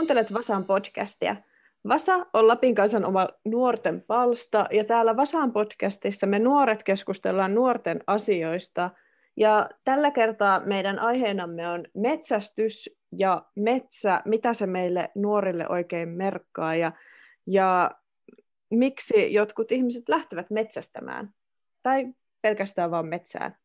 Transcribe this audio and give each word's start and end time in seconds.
Kuuntelet 0.00 0.34
Vasan 0.34 0.64
podcastia. 0.64 1.36
Vasa 1.88 2.26
on 2.34 2.48
Lapin 2.48 2.74
kansan 2.74 3.04
oma 3.04 3.28
nuorten 3.44 4.04
palsta, 4.06 4.66
ja 4.70 4.84
täällä 4.84 5.16
Vasan 5.16 5.52
podcastissa 5.52 6.26
me 6.26 6.38
nuoret 6.38 6.82
keskustellaan 6.82 7.54
nuorten 7.54 8.00
asioista. 8.06 8.90
Ja 9.36 9.70
tällä 9.84 10.10
kertaa 10.10 10.60
meidän 10.60 10.98
aiheenamme 10.98 11.68
on 11.68 11.84
metsästys 11.94 12.90
ja 13.16 13.44
metsä, 13.56 14.22
mitä 14.24 14.54
se 14.54 14.66
meille 14.66 15.10
nuorille 15.14 15.68
oikein 15.68 16.08
merkkaa, 16.08 16.74
ja, 16.74 16.92
ja 17.46 17.90
miksi 18.70 19.32
jotkut 19.32 19.72
ihmiset 19.72 20.08
lähtevät 20.08 20.50
metsästämään, 20.50 21.30
tai 21.82 22.06
pelkästään 22.42 22.90
vain 22.90 23.06
metsään. 23.06 23.56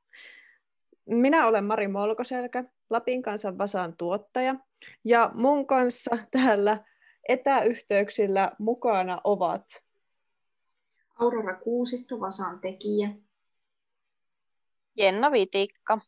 Minä 1.05 1.47
olen 1.47 1.63
Mari 1.63 1.87
Molkoselkä, 1.87 2.63
Lapin 2.89 3.21
kansan 3.21 3.57
Vasan 3.57 3.97
tuottaja, 3.97 4.55
ja 5.03 5.31
mun 5.33 5.67
kanssa 5.67 6.17
täällä 6.31 6.83
etäyhteyksillä 7.29 8.51
mukana 8.59 9.21
ovat 9.23 9.65
Aurora 11.19 11.59
Kuusisto, 11.59 12.19
Vasan 12.19 12.59
tekijä. 12.59 13.09
Jenna 14.97 15.31
Vitikka. 15.31 15.99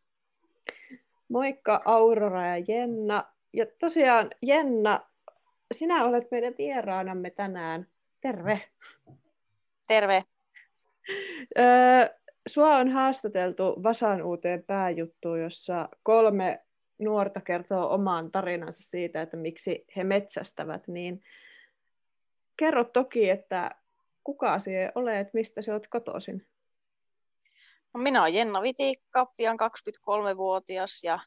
Moikka 1.29 1.81
Aurora 1.85 2.47
ja 2.47 2.63
Jenna. 2.67 3.23
Ja 3.53 3.65
tosiaan 3.79 4.29
Jenna, 4.41 4.99
sinä 5.71 6.05
olet 6.05 6.31
meidän 6.31 6.53
vieraanamme 6.57 7.29
tänään. 7.29 7.87
Terve. 8.21 8.69
Terve. 9.87 10.23
Öö, 11.57 12.09
sua 12.47 12.75
on 12.75 12.89
haastateltu 12.89 13.83
Vasan 13.83 14.21
uuteen 14.21 14.63
pääjuttuun, 14.63 15.41
jossa 15.41 15.89
kolme 16.03 16.63
nuorta 16.99 17.41
kertoo 17.41 17.93
oman 17.93 18.31
tarinansa 18.31 18.83
siitä, 18.83 19.21
että 19.21 19.37
miksi 19.37 19.85
he 19.95 20.03
metsästävät, 20.03 20.87
niin 20.87 21.23
kerro 22.57 22.83
toki, 22.83 23.29
että 23.29 23.71
kuka 24.23 24.59
sinä 24.59 24.91
olet, 24.95 25.33
mistä 25.33 25.61
sinä 25.61 25.73
olet 25.73 25.87
kotoisin? 25.87 26.47
No, 27.93 27.99
minä 27.99 28.21
olen 28.21 28.33
Jenna 28.33 28.61
Vitikka, 28.61 29.25
pian 29.37 29.57
23-vuotias 29.59 31.03
ja 31.03 31.19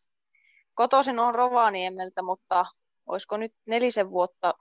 kotoisin 0.74 1.18
on 1.18 1.34
Rovaniemeltä, 1.34 2.22
mutta 2.22 2.66
olisiko 3.06 3.36
nyt 3.36 3.54
nelisen 3.66 4.10
vuotta 4.10 4.54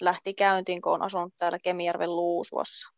lähti 0.00 0.34
käyntiin, 0.34 0.82
kun 0.82 0.92
olen 0.92 1.02
asunut 1.02 1.34
täällä 1.38 1.58
Kemijärven 1.58 2.16
Luusuassa. 2.16 2.97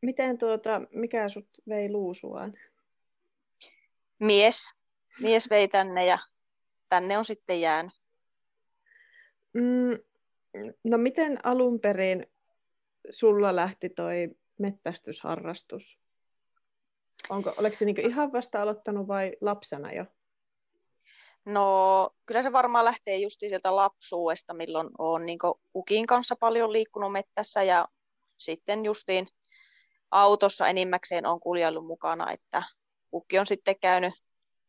Miten 0.00 0.38
tuota, 0.38 0.82
mikä 0.90 1.28
sut 1.28 1.48
vei 1.68 1.90
Luusuaan? 1.90 2.54
Mies 4.18 4.76
mies 5.20 5.50
vei 5.50 5.68
tänne 5.68 6.06
ja 6.06 6.18
tänne 6.88 7.18
on 7.18 7.24
sitten 7.24 7.60
jäänyt. 7.60 7.92
Mm, 9.52 9.98
no 10.84 10.98
miten 10.98 11.46
alun 11.46 11.80
perin 11.80 12.26
sulla 13.10 13.56
lähti 13.56 13.88
toi 13.88 14.30
mettästysharrastus? 14.58 15.98
Onko, 17.28 17.54
oliko 17.58 17.76
se 17.76 17.84
niinku 17.84 18.02
ihan 18.08 18.32
vasta 18.32 18.62
aloittanut 18.62 19.08
vai 19.08 19.32
lapsena 19.40 19.92
jo? 19.92 20.04
No 21.44 22.10
kyllä 22.26 22.42
se 22.42 22.52
varmaan 22.52 22.84
lähtee 22.84 23.16
just 23.16 23.40
sieltä 23.40 23.76
lapsuudesta, 23.76 24.54
milloin 24.54 24.88
olen 24.98 25.26
niin 25.26 25.38
ukin 25.74 26.06
kanssa 26.06 26.36
paljon 26.40 26.72
liikkunut 26.72 27.12
mettässä 27.12 27.62
ja 27.62 27.88
sitten 28.38 28.84
justiin 28.84 29.28
autossa 30.10 30.68
enimmäkseen 30.68 31.26
on 31.26 31.40
kuljellut 31.40 31.86
mukana, 31.86 32.32
että 32.32 32.62
ukki 33.12 33.38
on 33.38 33.46
sitten 33.46 33.80
käynyt 33.80 34.14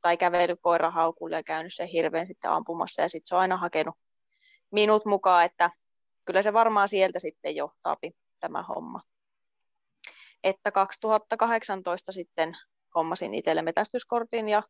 tai 0.02 0.18
kävellyt 0.18 0.60
koirahaukulle 0.62 1.36
ja 1.36 1.44
käynyt 1.44 1.74
sen 1.74 1.88
hirveän 1.88 2.28
sitten 2.28 2.52
ampumassa 2.52 3.02
ja 3.02 3.10
sitten 3.10 3.28
se 3.28 3.36
on 3.36 3.42
aina 3.42 3.58
hakenut 3.58 3.96
minut 4.72 5.06
mukaan, 5.06 5.46
että 5.46 5.70
kyllä 6.26 6.42
se 6.42 6.54
varmaan 6.54 6.90
sieltä 6.90 7.20
sitten 7.20 7.56
johtaa 7.56 7.98
tämä 8.40 8.62
homma. 8.64 9.02
Että 10.44 10.72
2018 10.72 12.12
sitten 12.12 12.58
hommasin 12.96 13.34
itselle 13.34 13.62
metästyskortin 13.62 14.50
ja 14.50 14.64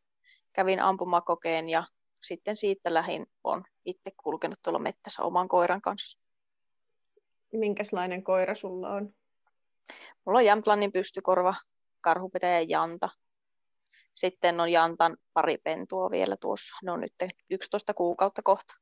kävin 0.52 0.80
ampumakokeen 0.80 1.68
ja 1.68 1.84
sitten 2.22 2.56
siitä 2.56 2.94
lähin 2.94 3.26
on 3.44 3.64
itse 3.84 4.10
kulkenut 4.16 4.58
tuolla 4.62 4.78
mettässä 4.78 5.22
oman 5.22 5.48
koiran 5.48 5.82
kanssa. 5.82 6.18
Minkälainen 7.52 8.24
koira 8.24 8.54
sulla 8.54 8.90
on? 8.90 9.14
Mulla 10.24 10.38
on 10.38 10.44
Jämtlannin 10.44 10.92
pystykorva, 10.92 11.54
karhupetäjä 12.00 12.60
Janta. 12.60 13.08
Sitten 14.14 14.60
on 14.60 14.72
Jantan 14.72 15.16
pari 15.32 15.58
pentua 15.58 16.10
vielä 16.10 16.36
tuossa. 16.40 16.76
Ne 16.82 16.92
on 16.92 17.00
nyt 17.00 17.14
11 17.50 17.94
kuukautta 17.94 18.42
kohta. 18.42 18.74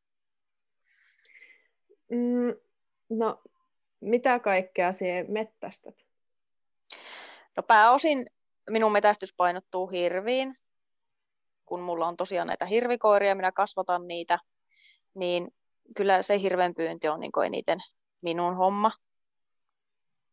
Mm, 2.11 2.55
no, 3.11 3.43
mitä 4.01 4.39
kaikkea 4.39 4.93
siihen 4.93 5.27
mettästät? 5.29 5.95
No 7.57 7.63
pääosin 7.63 8.27
minun 8.71 8.93
metästys 8.93 9.35
painottuu 9.37 9.87
hirviin. 9.87 10.55
Kun 11.65 11.81
mulla 11.81 12.09
on 12.09 12.17
tosiaan 12.17 12.47
näitä 12.47 12.67
hirvikoiria, 12.67 13.35
minä 13.35 13.53
kasvatan 13.53 14.09
niitä, 14.09 14.39
niin 15.15 15.55
kyllä 15.97 16.23
se 16.23 16.41
hirven 16.41 16.75
pyynti 16.75 17.09
on 17.09 17.21
niin 17.21 17.33
eniten 17.47 17.79
minun 18.21 18.57
homma. 18.57 18.93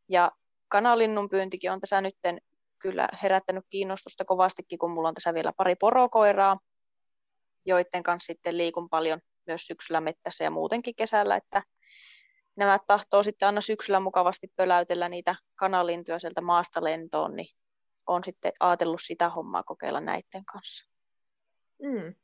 Ja 0.09 0.31
kanalinnun 0.67 1.29
pyyntikin 1.29 1.71
on 1.71 1.79
tässä 1.79 2.01
nyt 2.01 2.15
kyllä 2.79 3.07
herättänyt 3.23 3.65
kiinnostusta 3.69 4.25
kovastikin, 4.25 4.79
kun 4.79 4.91
mulla 4.91 5.07
on 5.07 5.13
tässä 5.13 5.33
vielä 5.33 5.53
pari 5.57 5.75
porokoiraa, 5.75 6.59
joiden 7.65 8.03
kanssa 8.03 8.27
sitten 8.27 8.57
liikun 8.57 8.89
paljon 8.89 9.19
myös 9.47 9.67
syksyllä 9.67 10.01
mettässä 10.01 10.43
ja 10.43 10.51
muutenkin 10.51 10.95
kesällä, 10.95 11.35
että 11.35 11.61
nämä 12.55 12.79
tahtoo 12.87 13.23
sitten 13.23 13.45
aina 13.45 13.61
syksyllä 13.61 13.99
mukavasti 13.99 14.47
pöläytellä 14.55 15.09
niitä 15.09 15.35
kanalintuja 15.55 16.19
sieltä 16.19 16.41
maasta 16.41 16.83
lentoon, 16.83 17.35
niin 17.35 17.55
on 18.07 18.23
sitten 18.23 18.51
ajatellut 18.59 19.01
sitä 19.01 19.29
hommaa 19.29 19.63
kokeilla 19.63 19.99
näiden 19.99 20.45
kanssa. 20.53 20.91
Mm. 21.81 22.15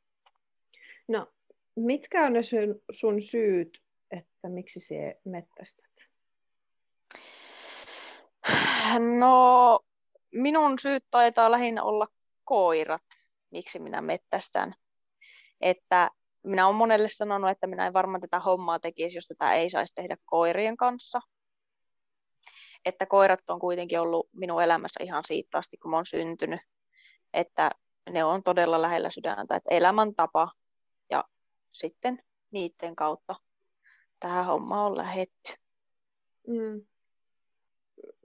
No, 1.08 1.32
mitkä 1.76 2.26
on 2.26 2.32
ne 2.32 2.42
sun, 2.42 2.82
sun 2.90 3.22
syyt, 3.22 3.82
että 4.10 4.48
miksi 4.48 4.80
se 4.80 5.20
mettästät? 5.24 5.89
No, 9.18 9.80
minun 10.34 10.78
syyt 10.78 11.04
taitaa 11.10 11.50
lähinnä 11.50 11.82
olla 11.82 12.06
koirat, 12.44 13.02
miksi 13.50 13.78
minä 13.78 14.00
mettästän. 14.00 14.74
Että 15.60 16.10
minä 16.44 16.66
olen 16.66 16.76
monelle 16.76 17.08
sanonut, 17.08 17.50
että 17.50 17.66
minä 17.66 17.86
en 17.86 17.92
varmaan 17.92 18.20
tätä 18.20 18.38
hommaa 18.38 18.78
tekisi, 18.78 19.16
jos 19.18 19.26
tätä 19.26 19.54
ei 19.54 19.70
saisi 19.70 19.94
tehdä 19.94 20.16
koirien 20.24 20.76
kanssa. 20.76 21.20
Että 22.84 23.06
koirat 23.06 23.50
on 23.50 23.58
kuitenkin 23.58 24.00
ollut 24.00 24.28
minun 24.32 24.62
elämässä 24.62 25.04
ihan 25.04 25.24
siitä 25.26 25.58
asti, 25.58 25.76
kun 25.76 25.94
olen 25.94 26.06
syntynyt. 26.06 26.60
Että 27.34 27.70
ne 28.10 28.24
on 28.24 28.42
todella 28.42 28.82
lähellä 28.82 29.10
sydäntä, 29.10 29.56
että 29.56 29.74
elämäntapa 29.74 30.50
ja 31.10 31.24
sitten 31.70 32.22
niiden 32.50 32.96
kautta 32.96 33.34
tähän 34.20 34.46
hommaan 34.46 34.86
on 34.86 34.96
lähetty. 34.96 35.52
Mm. 36.46 36.86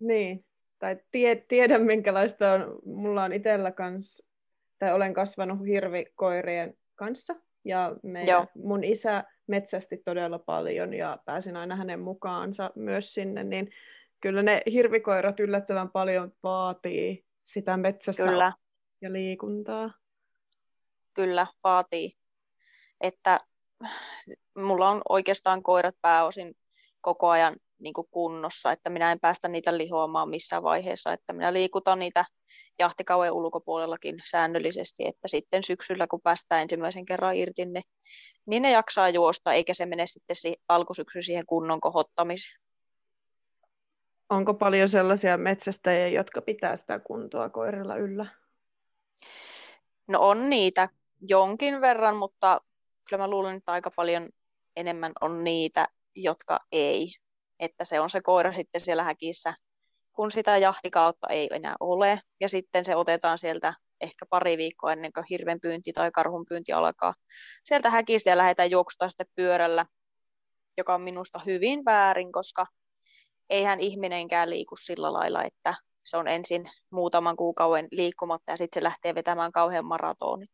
Niin, 0.01 0.45
tai 0.79 0.97
tie, 1.11 1.35
tiedän 1.35 1.81
minkälaista 1.81 2.51
on. 2.51 2.79
Mulla 2.85 3.23
on 3.23 3.33
itsellä 3.33 3.71
kans, 3.71 4.23
tai 4.79 4.93
olen 4.93 5.13
kasvanut 5.13 5.67
hirvikoirien 5.67 6.77
kanssa. 6.95 7.35
Ja 7.65 7.95
meidän, 8.03 8.47
mun 8.55 8.83
isä 8.83 9.23
metsästi 9.47 9.97
todella 9.97 10.39
paljon 10.39 10.93
ja 10.93 11.19
pääsin 11.25 11.57
aina 11.57 11.75
hänen 11.75 11.99
mukaansa 11.99 12.71
myös 12.75 13.13
sinne, 13.13 13.43
niin 13.43 13.69
kyllä 14.21 14.43
ne 14.43 14.61
hirvikoirat 14.71 15.39
yllättävän 15.39 15.91
paljon 15.91 16.31
vaatii 16.43 17.25
sitä 17.43 17.77
metsässä 17.77 18.23
kyllä. 18.23 18.53
ja 19.01 19.13
liikuntaa. 19.13 19.91
Kyllä, 21.13 21.47
vaatii. 21.63 22.11
Että 23.01 23.39
mulla 24.57 24.89
on 24.89 25.01
oikeastaan 25.09 25.63
koirat 25.63 25.95
pääosin 26.01 26.55
koko 27.01 27.29
ajan 27.29 27.55
niin 27.79 27.93
kuin 27.93 28.07
kunnossa, 28.11 28.71
että 28.71 28.89
minä 28.89 29.11
en 29.11 29.19
päästä 29.19 29.47
niitä 29.47 29.77
lihoamaan 29.77 30.29
missään 30.29 30.63
vaiheessa, 30.63 31.13
että 31.13 31.33
minä 31.33 31.53
liikutan 31.53 31.99
niitä 31.99 32.25
jahtikauen 32.79 33.31
ulkopuolellakin 33.31 34.15
säännöllisesti, 34.25 35.07
että 35.07 35.27
sitten 35.27 35.63
syksyllä, 35.63 36.07
kun 36.07 36.21
päästään 36.21 36.61
ensimmäisen 36.61 37.05
kerran 37.05 37.35
irti, 37.35 37.65
ne, 37.65 37.81
niin 38.45 38.61
ne 38.61 38.71
jaksaa 38.71 39.09
juosta, 39.09 39.53
eikä 39.53 39.73
se 39.73 39.85
mene 39.85 40.07
sitten 40.07 40.35
si- 40.35 40.61
alkusyksy 40.67 41.21
siihen 41.21 41.45
kunnon 41.45 41.81
kohottamiseen. 41.81 42.59
Onko 44.29 44.53
paljon 44.53 44.89
sellaisia 44.89 45.37
metsästäjiä, 45.37 46.07
jotka 46.07 46.41
pitää 46.41 46.75
sitä 46.75 46.99
kuntoa 46.99 47.49
koirilla 47.49 47.95
yllä? 47.95 48.25
No 50.07 50.19
on 50.21 50.49
niitä 50.49 50.89
jonkin 51.21 51.81
verran, 51.81 52.15
mutta 52.15 52.61
kyllä 53.09 53.23
mä 53.23 53.29
luulen, 53.29 53.57
että 53.57 53.71
aika 53.71 53.91
paljon 53.91 54.29
enemmän 54.75 55.11
on 55.21 55.43
niitä, 55.43 55.87
jotka 56.15 56.59
ei 56.71 57.07
että 57.59 57.85
se 57.85 57.99
on 57.99 58.09
se 58.09 58.21
koira 58.21 58.53
sitten 58.53 58.81
siellä 58.81 59.03
häkissä, 59.03 59.53
kun 60.13 60.31
sitä 60.31 60.57
jahtikautta 60.57 61.27
ei 61.27 61.49
enää 61.51 61.75
ole, 61.79 62.19
ja 62.41 62.49
sitten 62.49 62.85
se 62.85 62.95
otetaan 62.95 63.37
sieltä 63.37 63.73
ehkä 64.01 64.25
pari 64.29 64.57
viikkoa 64.57 64.93
ennen 64.93 65.13
kuin 65.13 65.25
hirven 65.29 65.59
pyynti 65.61 65.93
tai 65.93 66.11
karhun 66.11 66.45
pyynti 66.49 66.71
alkaa. 66.71 67.13
Sieltä 67.63 67.89
häkistä 67.89 68.29
ja 68.29 68.37
lähdetään 68.37 68.71
juoksutaan 68.71 69.11
sitten 69.11 69.27
pyörällä, 69.35 69.85
joka 70.77 70.95
on 70.95 71.01
minusta 71.01 71.39
hyvin 71.45 71.85
väärin, 71.85 72.31
koska 72.31 72.65
eihän 73.49 73.79
ihminenkään 73.79 74.49
liiku 74.49 74.75
sillä 74.75 75.13
lailla, 75.13 75.43
että 75.43 75.75
se 76.05 76.17
on 76.17 76.27
ensin 76.27 76.71
muutaman 76.89 77.35
kuukauden 77.35 77.87
liikkumatta 77.91 78.51
ja 78.51 78.57
sitten 78.57 78.81
se 78.81 78.83
lähtee 78.83 79.15
vetämään 79.15 79.51
kauhean 79.51 79.85
maratonin. 79.85 80.47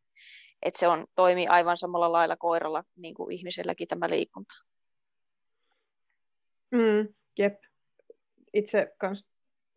Että 0.62 0.80
se 0.80 0.88
on, 0.88 1.06
toimii 1.14 1.46
aivan 1.46 1.76
samalla 1.76 2.12
lailla 2.12 2.36
koiralla 2.36 2.82
niin 2.96 3.14
kuin 3.14 3.32
ihmiselläkin 3.32 3.88
tämä 3.88 4.10
liikunta. 4.10 4.54
Mm, 6.72 7.14
jep. 7.38 7.60
Itse 8.52 8.94
kans, 8.98 9.28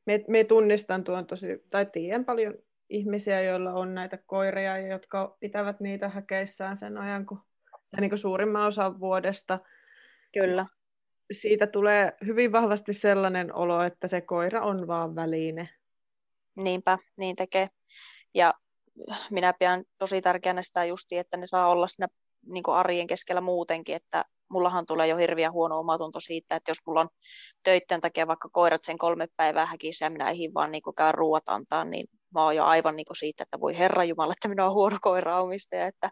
me, 0.06 0.26
me 0.28 0.44
tunnistan 0.44 1.04
tuon 1.04 1.26
tosi, 1.26 1.48
tai 1.70 1.86
tiedän 1.86 2.26
paljon 2.26 2.54
ihmisiä, 2.90 3.42
joilla 3.42 3.74
on 3.74 3.96
näitä 3.96 4.18
koiria, 4.26 4.78
jotka 4.78 5.38
pitävät 5.40 5.80
niitä 5.80 6.10
häkeissään 6.10 6.78
sen 6.78 6.98
ajan, 6.98 7.26
kun, 7.26 7.42
ja 7.92 8.02
niin 8.02 8.10
kuin 8.10 8.20
suurimman 8.20 8.68
osan 8.68 9.00
vuodesta. 9.00 9.60
Kyllä. 10.34 10.66
Siitä 11.32 11.68
tulee 11.68 12.14
hyvin 12.26 12.52
vahvasti 12.52 12.94
sellainen 12.94 13.56
olo, 13.56 13.84
että 13.84 14.08
se 14.08 14.22
koira 14.22 14.62
on 14.62 14.88
vaan 14.88 15.16
väline. 15.16 15.70
Niinpä, 16.64 16.98
niin 17.18 17.36
tekee. 17.36 17.70
Ja 18.34 18.54
minä 19.32 19.54
pidän 19.54 19.84
tosi 19.98 20.22
tärkeänä 20.22 20.64
sitä 20.64 20.86
justi, 20.86 21.18
että 21.18 21.38
ne 21.38 21.48
saa 21.48 21.68
olla 21.68 21.88
siinä 21.88 22.08
niin 22.46 22.64
arjen 22.68 23.08
keskellä 23.08 23.42
muutenkin, 23.42 23.96
että 23.96 24.26
mullahan 24.50 24.86
tulee 24.86 25.08
jo 25.08 25.18
hirviä 25.18 25.52
huono 25.52 25.80
omatunto 25.80 26.20
siitä, 26.20 26.56
että 26.56 26.72
jos 26.72 26.78
mulla 26.88 27.02
on 27.02 27.10
töitten 27.64 28.02
takia 28.02 28.28
vaikka 28.28 28.50
koirat 28.52 28.84
sen 28.86 28.98
kolme 28.98 29.28
päivää 29.38 29.66
häkissä 29.66 30.06
ja 30.06 30.10
minä 30.10 30.30
eihin 30.30 30.54
vaan 30.54 30.72
niin 30.72 30.84
käy 30.98 31.12
ruuat 31.12 31.50
antaa, 31.50 31.84
niin 31.86 32.08
mä 32.36 32.44
oon 32.44 32.56
jo 32.56 32.64
aivan 32.64 32.96
niin 32.96 33.06
siitä, 33.20 33.44
että 33.44 33.60
voi 33.60 33.78
herra 33.78 34.04
Jumala, 34.04 34.34
että 34.34 34.48
minä 34.48 34.64
olen 34.64 34.74
huono 34.74 34.98
koiraomistaja. 35.02 35.88
Että 35.88 36.12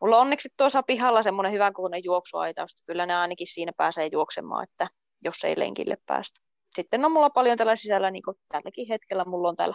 mulla 0.00 0.16
on 0.16 0.22
onneksi 0.22 0.48
tuossa 0.56 0.82
pihalla 0.82 1.22
semmoinen 1.22 1.52
hyvän 1.52 1.72
kokoinen 1.72 2.04
juoksuaitaus, 2.04 2.72
että 2.72 2.92
kyllä 2.92 3.06
ne 3.06 3.14
ainakin 3.14 3.46
siinä 3.46 3.72
pääsee 3.76 4.08
juoksemaan, 4.12 4.64
että 4.64 4.88
jos 5.24 5.44
ei 5.44 5.58
lenkille 5.58 5.96
päästä. 6.06 6.40
Sitten 6.74 7.04
on 7.04 7.12
mulla 7.12 7.30
paljon 7.30 7.58
tällä 7.58 7.76
sisällä, 7.76 8.10
niin 8.10 8.22
kuin 8.22 8.36
tälläkin 8.48 8.88
hetkellä 8.88 9.24
mulla 9.24 9.48
on 9.48 9.56
täällä 9.56 9.74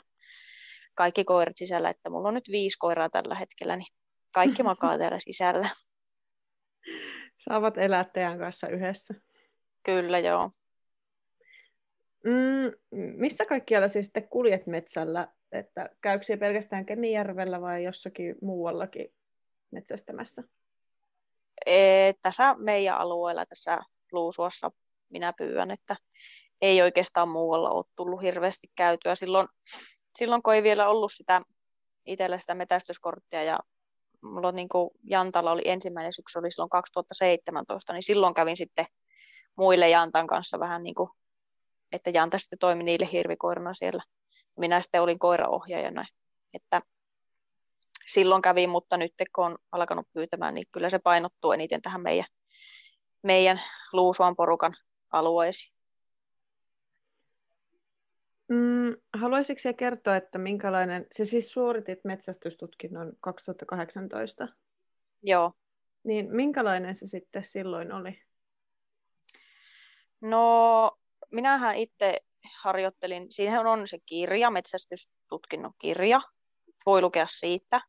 kaikki 0.95 1.23
koirat 1.23 1.57
sisällä, 1.57 1.89
että 1.89 2.09
mulla 2.09 2.27
on 2.27 2.33
nyt 2.33 2.51
viisi 2.51 2.77
koiraa 2.79 3.09
tällä 3.09 3.35
hetkellä, 3.35 3.75
niin 3.75 3.87
kaikki 4.33 4.63
makaa 4.63 4.97
täällä 4.97 5.19
sisällä. 5.19 5.69
Saavat 7.37 7.77
elää 7.77 8.03
teidän 8.03 8.39
kanssa 8.39 8.67
yhdessä. 8.67 9.13
Kyllä, 9.83 10.19
joo. 10.19 10.51
Mm, 12.23 12.71
missä 12.91 13.45
kaikkialla 13.45 13.87
siis 13.87 14.05
sitten 14.05 14.27
kuljet 14.27 14.67
metsällä? 14.67 15.27
Että 15.51 15.89
käykö 16.01 16.37
pelkästään 16.39 16.85
Kemijärvellä 16.85 17.61
vai 17.61 17.83
jossakin 17.83 18.35
muuallakin 18.41 19.13
metsästämässä? 19.71 20.43
Ee, 21.65 22.13
tässä 22.21 22.55
meidän 22.57 22.97
alueella, 22.97 23.45
tässä 23.45 23.79
Luusuassa 24.11 24.71
minä 25.09 25.33
pyydän, 25.37 25.71
että 25.71 25.95
ei 26.61 26.81
oikeastaan 26.81 27.29
muualla 27.29 27.69
ole 27.69 27.85
tullut 27.95 28.21
hirveästi 28.21 28.67
käytyä. 28.75 29.15
Silloin, 29.15 29.47
silloin 30.17 30.43
kun 30.43 30.53
ei 30.53 30.63
vielä 30.63 30.89
ollut 30.89 31.11
sitä 31.11 31.41
itsellä 32.05 32.39
sitä 32.39 32.55
metästyskorttia 32.55 33.43
ja 33.43 33.59
mulla 34.21 34.51
niin 34.51 34.69
kuin 34.69 34.89
Jantalla 35.03 35.51
oli 35.51 35.61
ensimmäinen 35.65 36.13
syksy, 36.13 36.39
oli 36.39 36.51
silloin 36.51 36.69
2017, 36.69 37.93
niin 37.93 38.03
silloin 38.03 38.33
kävin 38.33 38.57
sitten 38.57 38.85
muille 39.55 39.89
Jantan 39.89 40.27
kanssa 40.27 40.59
vähän 40.59 40.83
niin 40.83 40.95
kuin, 40.95 41.09
että 41.91 42.09
Janta 42.09 42.39
sitten 42.39 42.59
toimi 42.59 42.83
niille 42.83 43.07
hirvikoirana 43.11 43.73
siellä. 43.73 44.03
Minä 44.57 44.81
sitten 44.81 45.01
olin 45.01 45.19
koiraohjaajana, 45.19 46.05
että 46.53 46.81
silloin 48.07 48.41
kävin, 48.41 48.69
mutta 48.69 48.97
nyt 48.97 49.13
kun 49.35 49.45
on 49.45 49.57
alkanut 49.71 50.07
pyytämään, 50.13 50.53
niin 50.53 50.67
kyllä 50.71 50.89
se 50.89 50.99
painottuu 50.99 51.51
eniten 51.51 51.81
tähän 51.81 52.01
meidän, 52.01 52.25
meidän 53.23 53.61
Luusuan 53.93 54.35
porukan 54.35 54.75
alueisiin. 55.11 55.76
Mm, 58.47 58.95
haluaisitko 59.13 59.61
se 59.61 59.73
kertoa, 59.73 60.15
että 60.15 60.37
minkälainen, 60.37 61.07
se 61.11 61.25
siis 61.25 61.47
suoritit 61.47 61.99
metsästystutkinnon 62.03 63.13
2018? 63.19 64.47
Joo. 65.23 65.53
Niin 66.03 66.35
minkälainen 66.35 66.95
se 66.95 67.07
sitten 67.07 67.45
silloin 67.45 67.91
oli? 67.91 68.21
No, 70.21 70.91
minähän 71.31 71.75
itse 71.75 72.17
harjoittelin, 72.61 73.31
siihen 73.31 73.65
on 73.65 73.87
se 73.87 73.97
kirja, 74.05 74.49
metsästystutkinnon 74.49 75.73
kirja, 75.79 76.21
voi 76.85 77.01
lukea 77.01 77.27
siitä. 77.27 77.81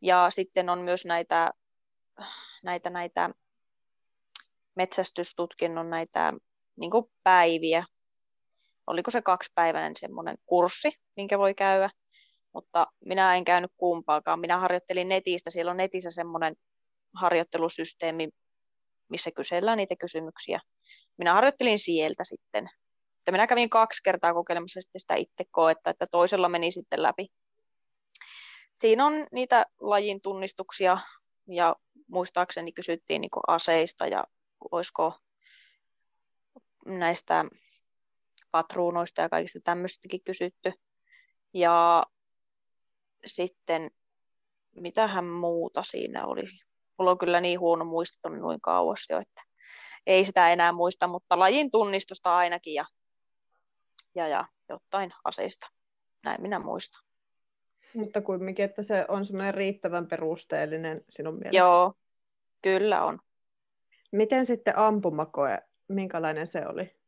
Ja 0.00 0.30
sitten 0.30 0.68
on 0.68 0.78
myös 0.78 1.04
näitä, 1.06 1.50
näitä, 2.62 2.90
näitä 2.90 3.30
metsästystutkinnon 4.74 5.90
näitä 5.90 6.32
niin 6.76 6.90
päiviä, 7.22 7.84
oliko 8.86 9.10
se 9.10 9.22
kaksipäiväinen 9.22 9.96
semmoinen 9.96 10.38
kurssi, 10.46 10.92
minkä 11.16 11.38
voi 11.38 11.54
käydä, 11.54 11.90
mutta 12.52 12.86
minä 13.04 13.36
en 13.36 13.44
käynyt 13.44 13.72
kumpaakaan. 13.76 14.40
Minä 14.40 14.58
harjoittelin 14.58 15.08
netistä, 15.08 15.50
siellä 15.50 15.70
on 15.70 15.76
netissä 15.76 16.10
semmoinen 16.10 16.56
harjoittelusysteemi, 17.14 18.28
missä 19.08 19.30
kysellään 19.30 19.78
niitä 19.78 19.96
kysymyksiä. 19.96 20.60
Minä 21.16 21.34
harjoittelin 21.34 21.78
sieltä 21.78 22.24
sitten. 22.24 22.70
Mutta 23.16 23.32
minä 23.32 23.46
kävin 23.46 23.70
kaksi 23.70 24.02
kertaa 24.02 24.34
kokeilemassa 24.34 24.80
sitten 24.80 25.00
sitä 25.00 25.14
itse 25.14 25.44
koetta, 25.50 25.90
että 25.90 26.06
toisella 26.10 26.48
meni 26.48 26.70
sitten 26.70 27.02
läpi. 27.02 27.28
Siinä 28.78 29.06
on 29.06 29.26
niitä 29.32 29.66
lajin 29.80 30.20
tunnistuksia 30.20 30.98
ja 31.48 31.76
muistaakseni 32.08 32.72
kysyttiin 32.72 33.20
niin 33.20 33.30
aseista 33.46 34.06
ja 34.06 34.24
olisiko 34.70 35.14
näistä 36.86 37.44
patruunoista 38.52 39.22
ja 39.22 39.28
kaikista 39.28 39.58
tämmöistäkin 39.64 40.20
kysytty. 40.24 40.72
Ja 41.54 42.06
sitten 43.24 43.90
mitähän 44.76 45.24
muuta 45.24 45.82
siinä 45.82 46.26
oli. 46.26 46.42
Mulla 46.98 47.10
on 47.10 47.18
kyllä 47.18 47.40
niin 47.40 47.60
huono 47.60 47.84
muisto 47.84 48.28
noin 48.28 48.60
kauas 48.60 49.06
jo, 49.10 49.18
että 49.18 49.42
ei 50.06 50.24
sitä 50.24 50.52
enää 50.52 50.72
muista, 50.72 51.06
mutta 51.06 51.38
lajin 51.38 51.70
tunnistusta 51.70 52.36
ainakin 52.36 52.74
ja, 52.74 52.84
ja, 54.14 54.28
ja 54.28 54.44
jotain 54.68 55.12
aseista. 55.24 55.68
Näin 56.24 56.42
minä 56.42 56.58
muistan. 56.58 57.02
Mutta 57.94 58.20
kuitenkin, 58.20 58.64
että 58.64 58.82
se 58.82 59.04
on 59.08 59.26
semmoinen 59.26 59.54
riittävän 59.54 60.06
perusteellinen 60.06 61.04
sinun 61.08 61.34
mielestä. 61.34 61.56
Joo, 61.56 61.92
kyllä 62.62 63.04
on. 63.04 63.18
Miten 64.12 64.46
sitten 64.46 64.78
ampumakoe, 64.78 65.58
minkälainen 65.88 66.46
se 66.46 66.66
oli? 66.66 67.01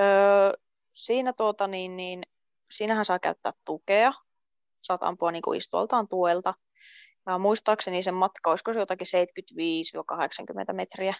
Öö, 0.00 0.52
siinä 0.92 1.32
tuota, 1.32 1.66
niin, 1.66 1.96
niin, 1.96 2.22
siinähän 2.70 3.04
saa 3.04 3.18
käyttää 3.18 3.52
tukea. 3.64 4.12
Saat 4.80 5.02
ampua 5.02 5.32
niin 5.32 5.42
kuin 5.42 5.58
istualtaan 5.58 6.08
tuelta. 6.08 6.54
Ja 7.26 7.38
muistaakseni 7.38 8.02
sen 8.02 8.14
matka, 8.14 8.50
olisiko 8.50 8.72
se 8.72 8.80
jotakin 8.80 9.06
75-80 10.70 10.72
metriä. 10.72 11.14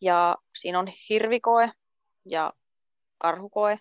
Ja 0.00 0.36
siinä 0.58 0.78
on 0.78 0.86
hirvikoe 1.08 1.70
ja 2.24 2.52
karhukoe. 3.18 3.78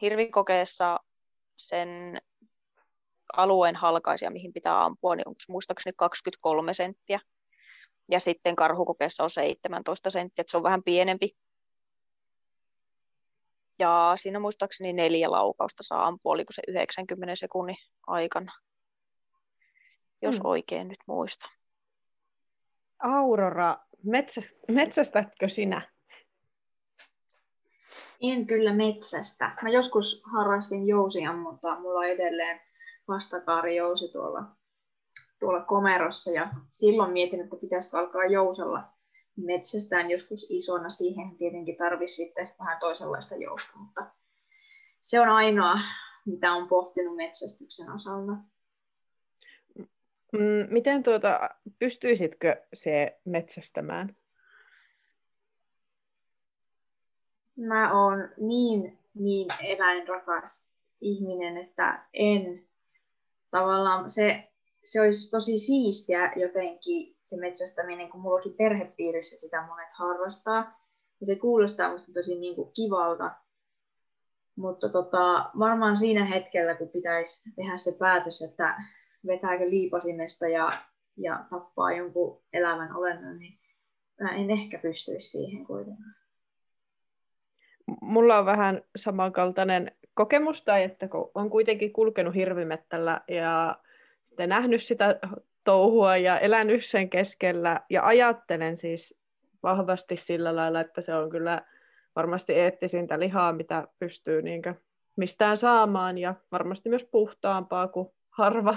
Hirvikokeessa 0.00 1.00
sen 1.56 2.20
alueen 3.36 3.76
halkaisia, 3.76 4.30
mihin 4.30 4.52
pitää 4.52 4.84
ampua, 4.84 5.16
niin 5.16 5.28
onko 5.28 5.40
muistaakseni 5.48 5.94
23 5.96 6.74
senttiä. 6.74 7.20
Ja 8.10 8.20
sitten 8.20 8.56
karhukokeessa 8.56 9.22
on 9.24 9.30
17 9.30 10.10
senttiä, 10.10 10.42
että 10.42 10.50
se 10.50 10.56
on 10.56 10.62
vähän 10.62 10.82
pienempi 10.82 11.36
ja 13.78 14.12
siinä 14.16 14.38
muistaakseni 14.38 14.92
neljä 14.92 15.30
laukausta 15.30 15.82
saa 15.82 16.06
ampua, 16.06 16.32
oliko 16.32 16.52
se 16.52 16.62
90 16.68 17.36
sekunnin 17.36 17.76
aikana, 18.06 18.52
jos 20.22 20.38
hmm. 20.38 20.46
oikein 20.46 20.88
nyt 20.88 20.98
muista. 21.06 21.48
Aurora, 23.02 23.76
metsä, 24.02 24.42
metsästätkö 24.68 25.48
sinä? 25.48 25.94
En 28.22 28.46
kyllä 28.46 28.72
metsästä. 28.72 29.56
Mä 29.62 29.68
joskus 29.68 30.22
harrastin 30.32 30.86
jousiammuntaa. 30.86 31.80
Mulla 31.80 31.98
on 31.98 32.06
edelleen 32.06 32.60
vastakaari-jousi 33.08 34.08
tuolla, 34.12 34.42
tuolla 35.40 35.60
komerossa 35.60 36.30
ja 36.30 36.48
silloin 36.70 37.12
mietin, 37.12 37.40
että 37.40 37.56
pitäisikö 37.56 37.98
alkaa 37.98 38.24
jousella 38.24 38.93
metsästään 39.36 40.10
joskus 40.10 40.46
isona. 40.50 40.88
Siihen 40.88 41.36
tietenkin 41.36 41.76
tarvisi 41.76 42.14
sitten 42.14 42.50
vähän 42.58 42.80
toisenlaista 42.80 43.36
jousta, 43.36 43.70
mutta 43.76 44.06
se 45.00 45.20
on 45.20 45.28
ainoa, 45.28 45.78
mitä 46.26 46.52
on 46.52 46.68
pohtinut 46.68 47.16
metsästyksen 47.16 47.92
osalta. 47.92 48.32
Mm, 50.32 50.66
miten 50.70 51.02
tuota, 51.02 51.50
pystyisitkö 51.78 52.62
se 52.74 53.20
metsästämään? 53.24 54.16
Mä 57.56 58.04
oon 58.04 58.28
niin, 58.36 58.98
niin 59.14 59.48
eläinrakas 59.64 60.70
ihminen, 61.00 61.56
että 61.56 62.06
en 62.12 62.66
tavallaan 63.50 64.10
se, 64.10 64.48
se 64.84 65.00
olisi 65.00 65.30
tosi 65.30 65.58
siistiä 65.58 66.32
jotenkin 66.36 67.13
se 67.24 67.40
metsästäminen, 67.40 68.10
kun 68.10 68.20
mullakin 68.20 68.54
perhepiirissä 68.54 69.38
sitä 69.38 69.66
monet 69.66 69.88
harrastaa. 69.92 70.80
Ja 71.20 71.26
se 71.26 71.36
kuulostaa 71.36 71.92
musta 71.92 72.12
tosi 72.12 72.34
niin 72.34 72.56
kuin 72.56 72.72
kivalta. 72.72 73.30
Mutta 74.56 74.88
tota, 74.88 75.50
varmaan 75.58 75.96
siinä 75.96 76.24
hetkellä, 76.24 76.74
kun 76.74 76.88
pitäisi 76.88 77.50
tehdä 77.56 77.76
se 77.76 77.96
päätös, 77.98 78.42
että 78.42 78.82
vetääkö 79.26 79.70
liipasimesta 79.70 80.48
ja, 80.48 80.72
ja 81.16 81.44
tappaa 81.50 81.92
jonkun 81.92 82.42
elävän 82.52 82.96
olennon, 82.96 83.38
niin 83.38 83.58
mä 84.20 84.34
en 84.34 84.50
ehkä 84.50 84.78
pystyisi 84.78 85.28
siihen 85.28 85.66
kuitenkaan. 85.66 86.14
Mulla 88.00 88.38
on 88.38 88.46
vähän 88.46 88.82
samankaltainen 88.96 89.92
kokemus, 90.14 90.62
tai 90.62 90.82
että 90.82 91.08
on 91.34 91.50
kuitenkin 91.50 91.92
kulkenut 91.92 92.34
hirvimettällä 92.34 93.20
ja 93.28 93.78
sitten 94.24 94.48
nähnyt 94.48 94.82
sitä 94.82 95.20
touhua 95.64 96.16
ja 96.16 96.38
elänyt 96.38 96.84
sen 96.84 97.10
keskellä, 97.10 97.80
ja 97.90 98.06
ajattelen 98.06 98.76
siis 98.76 99.18
vahvasti 99.62 100.16
sillä 100.16 100.56
lailla, 100.56 100.80
että 100.80 101.00
se 101.00 101.14
on 101.14 101.30
kyllä 101.30 101.62
varmasti 102.16 102.52
eettisintä 102.52 103.20
lihaa, 103.20 103.52
mitä 103.52 103.88
pystyy 103.98 104.42
niinkö 104.42 104.74
mistään 105.16 105.56
saamaan, 105.56 106.18
ja 106.18 106.34
varmasti 106.52 106.88
myös 106.88 107.04
puhtaampaa 107.04 107.88
kuin 107.88 108.08
harva 108.30 108.76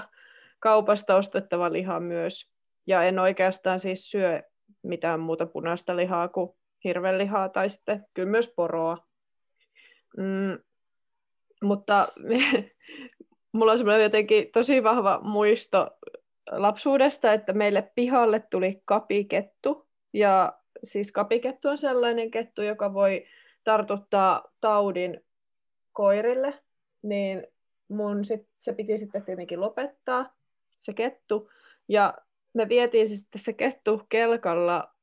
kaupasta 0.59 1.15
ostettava 1.15 1.71
liha 1.71 1.99
myös. 1.99 2.51
Ja 2.87 3.03
en 3.03 3.19
oikeastaan 3.19 3.79
siis 3.79 4.11
syö 4.11 4.43
mitään 4.83 5.19
muuta 5.19 5.45
punaista 5.45 5.95
lihaa 5.95 6.27
kuin 6.27 6.51
hirvelihaa 6.83 7.49
tai 7.49 7.69
sitten 7.69 8.05
kyllä 8.13 8.29
myös 8.29 8.53
poroa. 8.55 8.97
Mm, 10.17 10.59
mutta 11.63 12.07
mulla 13.51 13.71
on 13.71 13.77
semmoinen 13.77 14.03
jotenkin 14.03 14.49
tosi 14.53 14.83
vahva 14.83 15.19
muisto 15.23 15.97
lapsuudesta, 16.51 17.33
että 17.33 17.53
meille 17.53 17.91
pihalle 17.95 18.39
tuli 18.39 18.81
kapikettu. 18.85 19.87
Ja 20.13 20.53
siis 20.83 21.11
kapikettu 21.11 21.67
on 21.67 21.77
sellainen 21.77 22.31
kettu, 22.31 22.61
joka 22.61 22.93
voi 22.93 23.25
tartuttaa 23.63 24.51
taudin 24.61 25.25
koirille. 25.93 26.53
Niin 27.01 27.47
mun 27.87 28.25
sit, 28.25 28.47
se 28.59 28.73
piti 28.73 28.97
sitten 28.97 29.23
tietenkin 29.23 29.61
lopettaa, 29.61 30.33
se 30.79 30.93
kettu. 30.93 31.49
Ja 31.87 32.13
me 32.53 32.69
vietiin 32.69 33.07
se 33.07 33.15
sitten 33.15 33.41
se 33.41 33.53
kettu 33.53 34.01
kelkalla 34.09 34.93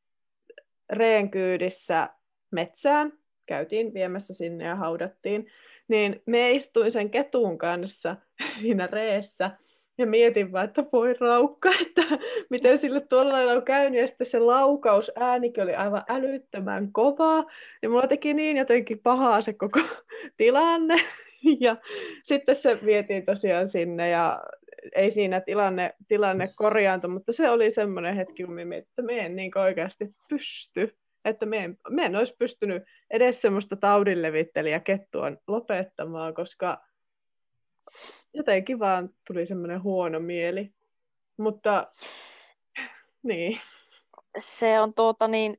reenkyydissä 0.91 2.09
metsään. 2.51 3.13
Käytiin 3.47 3.95
viemässä 3.95 4.35
sinne 4.35 4.65
ja 4.65 4.77
haudattiin. 4.77 5.47
Niin 5.89 6.23
me 6.27 6.53
istuin 6.53 6.93
sen 6.93 7.11
ketun 7.11 7.59
kanssa 7.59 8.17
siinä 8.61 8.87
reessä 8.87 9.51
ja 9.99 10.07
mietin 10.07 10.53
vaan, 10.53 10.65
että 10.65 10.85
voi 10.93 11.15
raukka, 11.15 11.71
että 11.81 12.03
miten 12.51 12.79
sille 12.79 13.01
tuolla 13.01 13.33
lailla 13.33 13.53
on 13.53 13.65
käynyt. 13.65 14.01
Ja 14.01 14.07
sitten 14.07 14.27
se 14.27 14.39
laukaus 14.39 15.13
äänikin 15.17 15.63
oli 15.63 15.75
aivan 15.75 16.05
älyttömän 16.09 16.93
kovaa. 16.93 17.45
Ja 17.83 17.89
mulla 17.89 18.07
teki 18.07 18.35
niin 18.35 18.57
jotenkin 18.57 18.99
pahaa 18.99 19.41
se 19.41 19.53
koko 19.53 19.81
tilanne. 20.37 21.01
Ja 21.61 21.77
sitten 22.23 22.55
se 22.55 22.79
vietiin 22.87 23.25
tosiaan 23.25 23.67
sinne 23.67 24.09
ja 24.09 24.43
ei 24.95 25.11
siinä 25.11 25.41
tilanne, 25.41 25.95
tilanne 26.09 26.49
korjaantu, 26.57 27.09
mutta 27.09 27.33
se 27.33 27.51
oli 27.51 27.71
semmoinen 27.71 28.17
hetki, 28.17 28.45
kun 28.45 28.55
mietin, 28.55 28.73
että 28.75 29.03
me 29.03 29.19
en 29.19 29.37
niin 29.37 29.59
oikeasti 29.59 30.05
pysty. 30.31 30.97
Että 31.25 31.47
me 31.47 31.57
en, 31.57 31.79
me 31.91 32.05
en 32.05 32.17
olisi 32.17 32.37
pystynyt 32.39 32.83
edes 33.11 33.41
semmoista 33.41 33.77
taudinlevittelijä 33.77 34.81
kettua 34.81 35.33
lopettamaan, 35.47 36.35
koska 36.35 36.81
jotenkin 38.35 38.79
vaan 38.79 39.11
tuli 39.27 39.47
semmoinen 39.47 39.83
huono 39.83 40.21
mieli. 40.21 40.75
Mutta 41.37 41.87
niin. 43.23 43.61
Se 44.39 44.81
on 44.81 44.95
tuota 44.95 45.29
niin, 45.29 45.57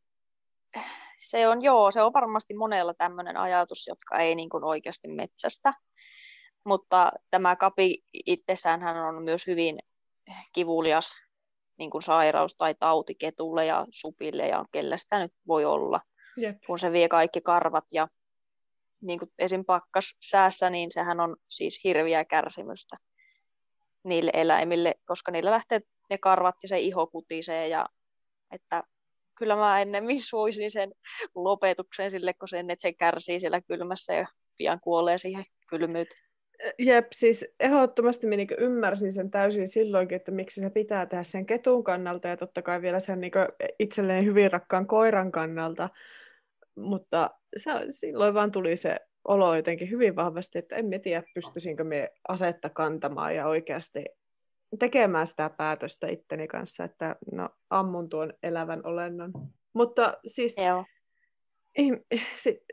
se 1.20 1.48
on 1.48 1.62
joo, 1.62 1.92
se 1.92 2.02
on 2.02 2.14
varmasti 2.14 2.54
monella 2.54 2.94
tämmöinen 2.94 3.38
ajatus, 3.38 3.88
jotka 3.88 4.18
ei 4.18 4.36
niin 4.36 4.50
kuin 4.50 4.64
oikeasti 4.64 5.08
metsästä. 5.08 5.74
Mutta 6.64 7.12
tämä 7.32 7.56
kapi 7.56 8.04
itsessään 8.26 8.82
hän 8.82 8.98
on 8.98 9.24
myös 9.24 9.48
hyvin 9.48 9.80
kivulias 10.54 11.16
niin 11.78 11.90
kuin 11.90 12.02
sairaus 12.02 12.56
tai 12.56 12.76
tauti 12.80 13.16
ketulle 13.16 13.66
ja 13.66 13.86
supille 13.90 14.48
ja 14.48 14.66
kellä 14.72 14.98
sitä 14.98 15.20
nyt 15.20 15.34
voi 15.48 15.66
olla, 15.66 16.00
Jep. 16.38 16.58
kun 16.68 16.80
se 16.80 16.92
vie 16.92 17.10
kaikki 17.10 17.42
karvat 17.42 17.86
ja 17.94 18.08
niin 19.06 19.20
kuin 19.20 19.32
esim. 19.40 19.66
pakkas 19.66 20.18
säässä, 20.22 20.70
niin 20.70 20.92
sehän 20.92 21.20
on 21.20 21.36
siis 21.48 21.80
hirviä 21.84 22.26
kärsimystä 22.26 22.98
niille 24.04 24.32
eläimille, 24.34 24.94
koska 25.06 25.32
niillä 25.32 25.52
lähtee 25.52 25.80
ne 26.10 26.18
karvat 26.18 26.56
ja 26.64 26.70
se 26.70 26.80
iho 26.80 27.08
kutisee 27.08 27.68
ja 27.68 27.86
että 28.52 28.84
kyllä 29.36 29.56
mä 29.56 29.82
ennemmin 29.82 30.22
suisin 30.30 30.72
sen 30.72 30.92
lopetuksen 31.36 32.12
sille, 32.12 32.34
kun 32.34 32.48
sen, 32.48 32.70
että 32.70 32.82
se 32.82 32.94
kärsii 32.94 33.40
siellä 33.40 33.62
kylmässä 33.62 34.14
ja 34.14 34.28
pian 34.58 34.80
kuolee 34.80 35.18
siihen 35.18 35.44
kylmyyteen. 35.70 36.26
Jep, 36.80 37.08
siis 37.14 37.46
ehdottomasti 37.60 38.28
minä 38.28 38.38
niin 38.38 38.60
ymmärsin 38.60 39.14
sen 39.14 39.32
täysin 39.32 39.68
silloinkin, 39.68 40.16
että 40.16 40.32
miksi 40.32 40.62
se 40.62 40.70
pitää 40.70 41.06
tehdä 41.06 41.24
sen 41.24 41.46
ketun 41.46 41.84
kannalta 41.84 42.28
ja 42.28 42.38
totta 42.38 42.62
kai 42.62 42.82
vielä 42.82 43.00
sen 43.00 43.22
niin 43.22 43.32
itselleen 43.80 44.26
hyvin 44.26 44.52
rakkaan 44.52 44.88
koiran 44.88 45.32
kannalta. 45.32 45.90
Mutta 46.76 47.30
se, 47.58 47.72
silloin 47.90 48.34
vaan 48.34 48.52
tuli 48.52 48.78
se 48.78 49.00
olo 49.28 49.56
jotenkin 49.56 49.90
hyvin 49.90 50.16
vahvasti, 50.16 50.58
että 50.58 50.76
en 50.76 51.02
tiedä, 51.04 51.24
pystyisinkö 51.34 51.84
me 51.84 52.12
asetta 52.28 52.70
kantamaan 52.70 53.36
ja 53.36 53.48
oikeasti 53.48 54.06
tekemään 54.80 55.28
sitä 55.28 55.50
päätöstä 55.50 56.08
itteni 56.08 56.48
kanssa, 56.48 56.84
että 56.84 57.16
no, 57.32 57.50
ammun 57.70 58.10
tuon 58.10 58.34
elävän 58.44 58.86
olennon. 58.86 59.32
Mutta 59.74 60.18
siis 60.28 60.56
Joo. 60.58 60.86
Ei, 61.76 61.92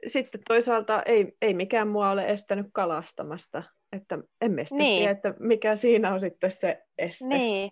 sitten 0.06 0.40
toisaalta 0.48 1.02
ei, 1.02 1.36
ei 1.42 1.54
mikään 1.54 1.88
mua 1.88 2.10
ole 2.10 2.26
estänyt 2.26 2.66
kalastamasta. 2.72 3.62
Että 3.92 4.18
emme 4.40 4.64
sitten 4.64 4.78
niin. 4.78 4.98
tiedä, 4.98 5.12
että 5.12 5.34
mikä 5.38 5.76
siinä 5.76 6.12
on 6.12 6.20
sitten 6.20 6.50
se 6.50 6.82
este. 6.98 7.28
Niin, 7.28 7.70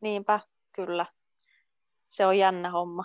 niinpä, 0.00 0.40
kyllä. 0.72 1.06
Se 2.08 2.26
on 2.26 2.38
jännä 2.38 2.70
homma. 2.70 3.04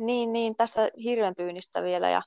Niin, 0.00 0.32
niin 0.32 0.56
tästä 0.56 0.90
hirvenpyynnistä 1.04 1.82
vielä 1.82 2.10
ja 2.10 2.22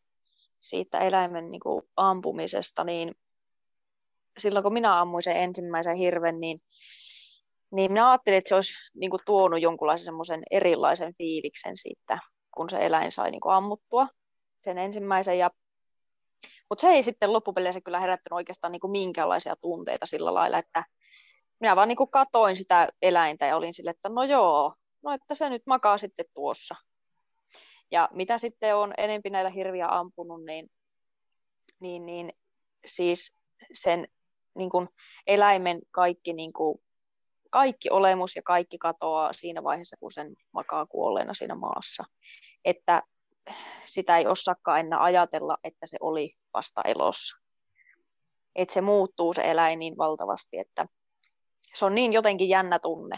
siitä 0.62 1.00
eläimen 1.00 1.52
niin 1.52 1.60
kuin, 1.60 1.82
ampumisesta, 1.96 2.84
niin 2.84 3.16
silloin 4.38 4.64
kun 4.64 4.74
minä 4.74 5.00
ammuin 5.00 5.24
sen 5.24 5.38
ensimmäisen 5.38 5.96
hirven, 5.96 6.40
niin, 6.40 6.62
niin 7.72 7.92
minä 7.92 8.10
ajattelin, 8.10 8.38
että 8.38 8.50
se 8.50 8.56
olisi 8.56 8.74
niin 8.96 9.10
kuin, 9.10 9.22
tuonut 9.26 9.62
jonkunlaisen 9.62 10.06
semmoisen 10.06 10.44
erilaisen 10.52 11.14
fiiliksen 11.18 11.78
siitä, 11.78 12.20
kun 12.52 12.70
se 12.70 12.86
eläin 12.86 13.12
sai 13.12 13.32
niin 13.32 13.42
kuin, 13.42 13.54
ammuttua 13.54 14.08
sen 14.58 14.78
ensimmäisen. 14.78 15.38
Ja 15.38 15.50
mutta 16.70 16.82
se 16.82 16.88
ei 16.88 17.04
sitten 17.04 17.34
loppupeleissä 17.34 17.82
kyllä 17.82 18.00
herättänyt 18.00 18.36
oikeastaan 18.36 18.72
niin 18.72 18.80
kuin 18.80 18.92
minkäänlaisia 18.92 19.56
tunteita 19.56 20.06
sillä 20.06 20.34
lailla, 20.34 20.58
että 20.58 20.84
minä 21.60 21.76
vaan 21.76 21.88
niin 21.88 21.96
kuin 21.96 22.12
katoin 22.12 22.58
sitä 22.58 22.88
eläintä 23.02 23.46
ja 23.46 23.58
olin 23.58 23.74
sille, 23.74 23.90
että 23.90 24.10
no 24.10 24.24
joo, 24.24 24.74
no 25.04 25.12
että 25.12 25.36
se 25.36 25.50
nyt 25.50 25.62
makaa 25.66 25.98
sitten 25.98 26.26
tuossa. 26.34 26.76
Ja 27.94 28.10
mitä 28.12 28.38
sitten 28.38 28.76
on 28.76 28.94
enempi 28.98 29.30
näitä 29.30 29.50
hirviä 29.50 29.88
ampunut, 29.90 30.46
niin, 30.46 30.72
niin, 31.80 32.06
niin 32.06 32.34
siis 32.86 33.36
sen 33.74 34.08
niin 34.56 34.70
kuin 34.70 34.90
eläimen 35.28 35.80
kaikki, 35.92 36.34
niin 36.34 36.54
kuin, 36.54 36.78
kaikki 37.50 37.90
olemus 37.90 38.36
ja 38.36 38.42
kaikki 38.42 38.78
katoaa 38.78 39.34
siinä 39.34 39.64
vaiheessa, 39.64 39.98
kun 40.00 40.12
sen 40.12 40.36
makaa 40.52 40.86
kuolleena 40.86 41.34
siinä 41.34 41.56
maassa. 41.56 42.04
Että 42.66 43.02
sitä 43.86 44.18
ei 44.18 44.28
osaakaan 44.28 44.80
enää 44.80 45.04
ajatella, 45.04 45.58
että 45.64 45.86
se 45.86 45.98
oli 46.00 46.32
vasta 46.54 46.82
elossa. 46.86 47.38
Että 48.56 48.74
se 48.74 48.82
muuttuu 48.82 49.34
se 49.34 49.42
eläin 49.52 49.80
niin 49.80 49.98
valtavasti, 49.98 50.60
että 50.60 50.86
se 51.74 51.86
on 51.86 51.96
niin 51.96 52.14
jotenkin 52.14 52.50
jännä 52.50 52.80
tunne, 52.80 53.16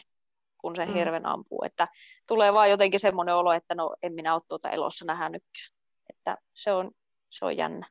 kun 0.65 0.75
sen 0.75 0.87
mm. 0.87 0.93
hirven 0.93 1.25
ampuu, 1.25 1.63
että 1.65 1.87
tulee 2.27 2.53
vaan 2.53 2.69
jotenkin 2.69 2.99
semmoinen 2.99 3.35
olo, 3.35 3.51
että 3.53 3.75
no 3.75 3.95
en 4.03 4.13
minä 4.13 4.33
ole 4.33 4.41
tuota 4.47 4.69
elossa 4.69 5.05
nähnytkään. 5.05 5.75
Että 6.09 6.37
se 6.53 6.71
on, 6.71 6.91
se 7.29 7.45
on 7.45 7.57
jännä. 7.57 7.87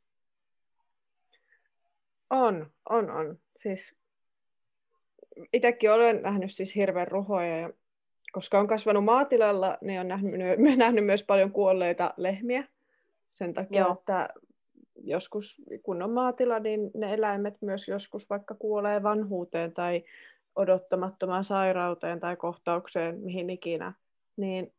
On, 2.31 2.71
on, 2.90 3.11
on. 3.11 3.38
Siis 3.62 3.95
itsekin 5.52 5.93
olen 5.93 6.23
nähnyt 6.23 6.54
siis 6.54 6.75
hirveän 6.75 7.09
ruhoja 7.09 7.59
ja 7.59 7.71
koska 8.33 8.59
on 8.59 8.66
kasvanut 8.66 9.04
maatilalla, 9.04 9.78
niin 9.81 10.00
on 10.00 10.09
nähnyt, 10.09 10.33
nähnyt 10.76 11.07
myös 11.07 11.23
paljon 11.23 11.52
kuolleita 11.52 12.14
lehmiä. 12.16 12.64
Sen 13.31 13.54
takia, 13.54 13.81
Joo. 13.81 13.93
että 13.93 14.28
joskus 14.97 15.62
kun 15.83 16.02
on 16.02 16.11
maatila, 16.11 16.59
niin 16.59 16.90
ne 16.95 17.14
eläimet 17.14 17.54
myös 17.61 17.88
joskus 17.88 18.31
vaikka 18.31 18.54
kuolee 18.54 19.02
vanhuuteen 19.02 19.73
tai 19.73 20.04
odottamattomaan 20.56 21.44
sairauteen 21.44 22.20
tai 22.20 22.37
kohtaukseen, 22.37 23.20
mihin 23.20 23.50
ikinä. 23.50 23.92
Niin 24.37 24.73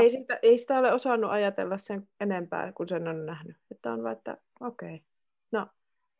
ei, 0.00 0.10
sitä, 0.10 0.38
ei 0.42 0.58
sitä 0.58 0.78
ole 0.78 0.92
osannut 0.92 1.30
ajatella 1.30 1.78
sen 1.78 2.08
enempää, 2.20 2.72
kuin 2.72 2.88
sen 2.88 3.08
on 3.08 3.26
nähnyt. 3.26 3.56
Että 3.70 3.92
on 3.92 4.02
vaan, 4.02 4.16
että 4.16 4.36
okei, 4.60 4.94
okay. 4.94 5.06
no 5.52 5.66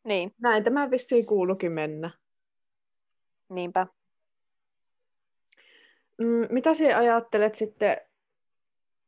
niin. 0.04 0.34
näin 0.42 0.64
tämä 0.64 0.90
vissiin 0.90 1.26
kuulukin 1.26 1.72
mennä. 1.72 2.10
Niinpä. 3.48 3.86
Mm, 6.18 6.46
mitä 6.50 6.74
sinä 6.74 6.98
ajattelet 6.98 7.54
sitten, 7.54 7.96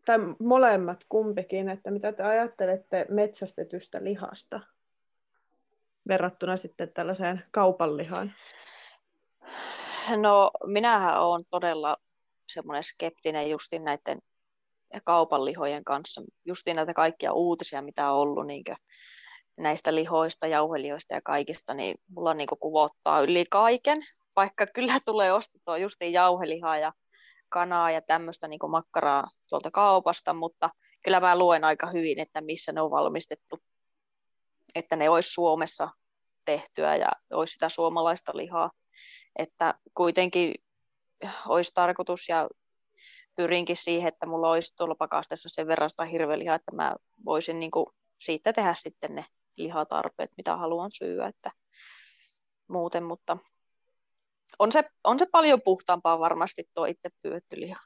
tai 0.06 0.18
molemmat 0.38 1.04
kumpikin, 1.08 1.68
että 1.68 1.90
mitä 1.90 2.12
te 2.12 2.22
ajattelette 2.22 3.06
metsästetystä 3.08 4.04
lihasta 4.04 4.60
verrattuna 6.08 6.56
sitten 6.56 6.92
tällaiseen 6.94 7.44
kaupan 7.50 7.96
lihaan? 7.96 8.32
No, 10.16 10.50
minähän 10.66 11.20
olen 11.20 11.44
todella 11.50 11.96
semmoinen 12.48 12.84
skeptinen 12.84 13.50
justin 13.50 13.84
näiden 13.84 14.18
kaupan 15.04 15.44
lihojen 15.44 15.84
kanssa. 15.84 16.22
Justiin 16.44 16.76
näitä 16.76 16.94
kaikkia 16.94 17.32
uutisia, 17.32 17.82
mitä 17.82 18.12
on 18.12 18.18
ollut 18.18 18.46
niin 18.46 18.64
näistä 19.56 19.94
lihoista, 19.94 20.46
jauhelijoista 20.46 21.14
ja 21.14 21.20
kaikista, 21.24 21.74
niin 21.74 21.96
mulla 22.08 22.34
niin 22.34 22.48
kuvottaa 22.60 23.20
yli 23.20 23.44
kaiken. 23.50 23.98
Vaikka 24.36 24.66
kyllä 24.66 24.94
tulee 25.04 25.32
ostettua 25.32 25.78
justiin 25.78 26.12
jauhelihaa 26.12 26.78
ja 26.78 26.92
kanaa 27.48 27.90
ja 27.90 28.00
tämmöistä 28.00 28.48
niin 28.48 28.70
makkaraa 28.70 29.24
tuolta 29.48 29.70
kaupasta, 29.70 30.34
mutta 30.34 30.70
kyllä 31.04 31.20
mä 31.20 31.38
luen 31.38 31.64
aika 31.64 31.86
hyvin, 31.86 32.20
että 32.20 32.40
missä 32.40 32.72
ne 32.72 32.80
on 32.80 32.90
valmistettu. 32.90 33.58
Että 34.74 34.96
ne 34.96 35.08
olisi 35.08 35.32
Suomessa 35.32 35.88
tehtyä 36.44 36.96
ja 36.96 37.08
olisi 37.32 37.52
sitä 37.52 37.68
suomalaista 37.68 38.32
lihaa. 38.34 38.70
Että 39.38 39.74
kuitenkin 39.94 40.54
olisi 41.48 41.72
tarkoitus 41.74 42.28
ja 42.28 42.48
pyrinkin 43.36 43.76
siihen, 43.76 44.08
että 44.08 44.26
mulla 44.26 44.50
olisi 44.50 44.76
tuolla 44.76 44.94
pakastessa 44.94 45.48
sen 45.48 45.66
verran 45.66 45.90
sitä 45.90 46.04
hirvelihaa, 46.04 46.56
että 46.56 46.74
mä 46.74 46.96
voisin 47.24 47.60
niin 47.60 47.70
kuin 47.70 47.86
siitä 48.18 48.52
tehdä 48.52 48.74
sitten 48.74 49.14
ne 49.14 49.24
lihatarpeet, 49.56 50.30
mitä 50.36 50.56
haluan 50.56 50.90
syödä, 50.92 51.26
että 51.26 51.50
muuten, 52.68 53.04
mutta 53.04 53.38
on 54.58 54.72
se, 54.72 54.84
on 55.04 55.18
se 55.18 55.26
paljon 55.32 55.62
puhtaampaa 55.62 56.18
varmasti 56.18 56.68
tuo 56.74 56.84
itse 56.84 57.08
pyydetty 57.22 57.60
liha. 57.60 57.80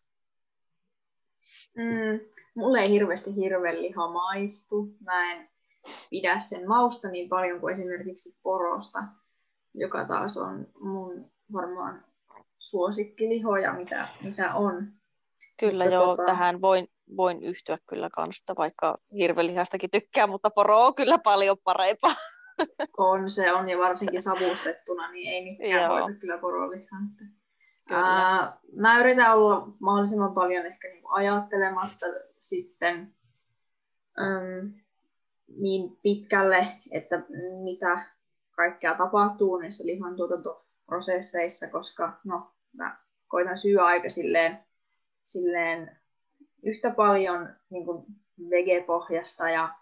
Mm, 1.76 2.20
mulle 2.54 2.80
ei 2.80 2.90
hirveästi 2.90 3.36
hirveliha 3.36 4.12
maistu. 4.12 4.96
Mä 5.00 5.32
en 5.32 5.50
pidä 6.10 6.40
sen 6.40 6.68
mausta 6.68 7.08
niin 7.08 7.28
paljon 7.28 7.60
kuin 7.60 7.72
esimerkiksi 7.72 8.36
porosta, 8.42 9.04
joka 9.74 10.04
taas 10.04 10.36
on 10.36 10.66
mun 10.80 11.31
varmaan 11.52 12.04
suosikkilihoja, 12.58 13.72
mitä, 13.72 14.08
mitä 14.22 14.54
on. 14.54 14.92
Kyllä 15.60 15.84
mutta 15.84 15.94
joo, 15.94 16.06
tota... 16.06 16.26
tähän 16.26 16.60
voin, 16.60 16.88
voin 17.16 17.42
yhtyä 17.42 17.78
kyllä 17.88 18.08
kanssa, 18.10 18.54
vaikka 18.58 18.98
hirvelihastakin 19.14 19.90
tykkää, 19.90 20.26
mutta 20.26 20.50
poro 20.50 20.86
on 20.86 20.94
kyllä 20.94 21.18
paljon 21.18 21.56
parempaa. 21.64 22.14
On 22.98 23.30
se 23.30 23.52
on, 23.52 23.68
ja 23.68 23.78
varsinkin 23.78 24.22
savustettuna, 24.22 25.10
niin 25.12 25.32
ei 25.32 25.44
mikään 25.44 25.90
voita 25.90 26.18
kyllä 26.18 26.38
porolihaa. 26.38 27.00
Ää, 27.90 28.58
mä 28.76 29.00
yritän 29.00 29.36
olla 29.36 29.68
mahdollisimman 29.78 30.34
paljon 30.34 30.66
ehkä 30.66 30.88
niin 30.88 31.04
ajattelematta 31.08 32.06
sitten 32.40 33.14
äm, 34.20 34.72
niin 35.56 35.98
pitkälle, 36.02 36.66
että 36.90 37.22
mitä 37.62 38.06
kaikkea 38.50 38.94
tapahtuu 38.94 39.56
niissä 39.56 39.84
lihantuotantoprosesseissa, 40.92 41.68
koska 41.68 42.20
no, 42.24 42.52
mä 42.72 42.96
koitan 43.28 43.58
syödä 43.58 43.84
aika 43.84 44.08
silleen, 44.08 44.58
silleen 45.24 45.98
yhtä 46.62 46.90
paljon 46.90 47.48
niin 47.70 47.84
kuin 47.84 48.04
vegepohjasta 48.50 49.50
ja 49.50 49.74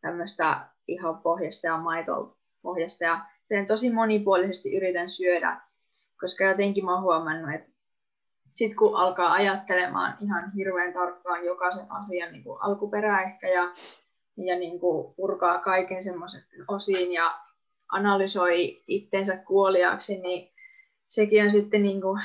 tämmöistä 0.00 0.66
ihan 0.88 1.18
pohjasta 1.18 1.66
ja 1.66 1.78
maitopohjasta. 1.78 3.04
Ja 3.04 3.20
teen 3.48 3.66
tosi 3.66 3.92
monipuolisesti 3.92 4.76
yritän 4.76 5.10
syödä, 5.10 5.60
koska 6.20 6.44
jotenkin 6.44 6.84
mä 6.84 6.94
oon 6.94 7.02
huomannut, 7.02 7.54
että 7.54 7.70
sitten 8.52 8.76
kun 8.76 8.96
alkaa 8.96 9.32
ajattelemaan 9.32 10.16
ihan 10.20 10.52
hirveän 10.52 10.92
tarkkaan 10.92 11.44
jokaisen 11.44 11.86
asian 11.88 12.32
niin 12.32 12.44
kuin 12.44 12.62
alkuperää 12.62 13.22
ehkä 13.22 13.48
ja, 13.48 13.62
ja 14.36 14.58
niin 14.58 14.80
kuin 14.80 15.14
purkaa 15.14 15.58
kaiken 15.58 16.02
semmoisen 16.02 16.42
osiin 16.68 17.12
ja 17.12 17.40
analysoi 17.92 18.82
itsensä 18.86 19.36
kuoliaaksi, 19.36 20.18
niin 20.20 20.53
sekin 21.14 21.44
on 21.44 21.50
sitten 21.50 21.82
niin 21.82 22.00
kuin 22.00 22.20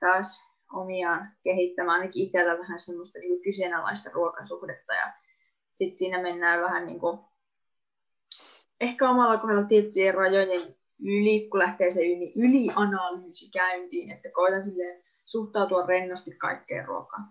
taas 0.00 0.54
omiaan 0.72 1.28
kehittämään 1.44 2.00
ainakin 2.00 2.22
itsellä 2.22 2.58
vähän 2.58 2.80
semmoista 2.80 3.18
niin 3.18 3.28
kuin 3.28 3.42
kyseenalaista 3.42 4.10
ruokasuhdetta 4.12 4.94
ja 4.94 5.12
sitten 5.70 5.98
siinä 5.98 6.22
mennään 6.22 6.60
vähän 6.60 6.86
niin 6.86 7.00
kuin 7.00 7.18
ehkä 8.80 9.10
omalla 9.10 9.38
kohdalla 9.38 9.64
tiettyjen 9.64 10.14
rajojen 10.14 10.76
yli, 11.02 11.48
kun 11.50 11.60
lähtee 11.60 11.90
se 11.90 12.00
yli, 12.06 12.32
ylianalyysi 12.36 13.50
käyntiin, 13.50 14.10
että 14.10 14.28
koitan 14.32 14.64
silleen 14.64 15.02
suhtautua 15.24 15.86
rennosti 15.86 16.36
kaikkeen 16.36 16.84
ruokaan. 16.84 17.28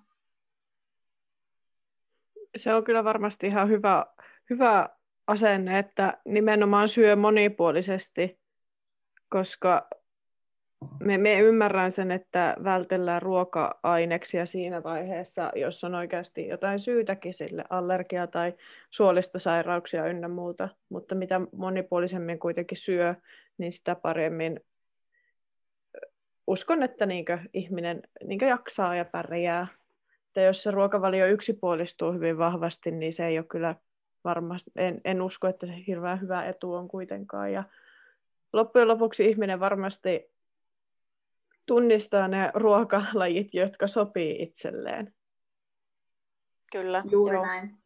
Se 2.56 2.74
on 2.74 2.84
kyllä 2.84 3.04
varmasti 3.04 3.48
ihan 3.48 3.70
hyvä, 3.70 4.06
hyvä 4.50 4.90
asenne, 5.28 5.80
että 5.80 6.18
nimenomaan 6.26 6.90
syö 6.90 7.16
monipuolisesti, 7.16 8.40
koska 9.30 9.88
me, 11.00 11.18
me 11.18 11.40
ymmärrän 11.40 11.92
sen, 11.92 12.12
että 12.12 12.56
vältellään 12.64 13.22
ruoka-aineksia 13.22 14.46
siinä 14.46 14.84
vaiheessa, 14.84 15.52
jos 15.56 15.84
on 15.84 15.96
oikeasti 15.96 16.48
jotain 16.48 16.80
syytäkin 16.80 17.34
sille, 17.34 17.64
allergia 17.70 18.28
tai 18.28 18.54
suolistosairauksia 18.90 20.08
ynnä 20.08 20.28
muuta, 20.28 20.70
mutta 20.90 21.16
mitä 21.16 21.42
monipuolisemmin 21.52 22.40
kuitenkin 22.40 22.78
syö, 22.78 23.16
niin 23.58 23.72
sitä 23.72 23.96
paremmin 23.96 24.60
uskon, 26.48 26.84
että 26.84 27.06
niinkö 27.06 27.40
ihminen 27.54 28.02
niinkö 28.24 28.46
jaksaa 28.46 28.96
ja 28.96 29.06
pärjää. 29.06 29.68
Että 30.28 30.42
jos 30.42 30.64
se 30.64 30.72
ruokavalio 30.72 31.28
yksipuolistuu 31.28 32.14
hyvin 32.14 32.38
vahvasti, 32.38 32.92
niin 32.92 33.14
se 33.14 33.26
ei 33.26 33.38
ole 33.38 33.46
kyllä 33.50 33.76
varmasti, 34.24 34.72
en, 34.76 35.02
en 35.06 35.22
usko, 35.22 35.48
että 35.48 35.66
se 35.66 35.74
hirveän 35.88 36.22
hyvä 36.22 36.46
etu 36.46 36.74
on 36.74 36.88
kuitenkaan. 36.88 37.52
Ja 37.52 37.64
loppujen 38.54 38.88
lopuksi 38.88 39.26
ihminen 39.26 39.60
varmasti 39.60 40.37
tunnistaa 41.68 42.28
ne 42.28 42.52
ruokalajit, 42.54 43.54
jotka 43.54 43.88
sopii 43.88 44.42
itselleen. 44.44 45.14
Kyllä, 46.72 47.04
Juuri 47.12 47.36
joo. 47.36 47.46
näin. 47.46 47.78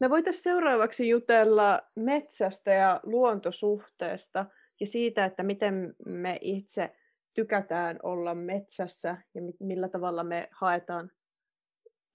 Me 0.00 0.10
voitaisiin 0.10 0.42
seuraavaksi 0.42 1.08
jutella 1.08 1.82
metsästä 1.94 2.70
ja 2.70 3.00
luontosuhteesta 3.02 4.46
ja 4.80 4.86
siitä, 4.86 5.24
että 5.24 5.42
miten 5.42 5.94
me 6.06 6.38
itse 6.40 6.96
tykätään 7.34 7.98
olla 8.02 8.34
metsässä 8.34 9.16
ja 9.34 9.42
millä 9.60 9.88
tavalla 9.88 10.24
me 10.24 10.48
haetaan 10.50 11.10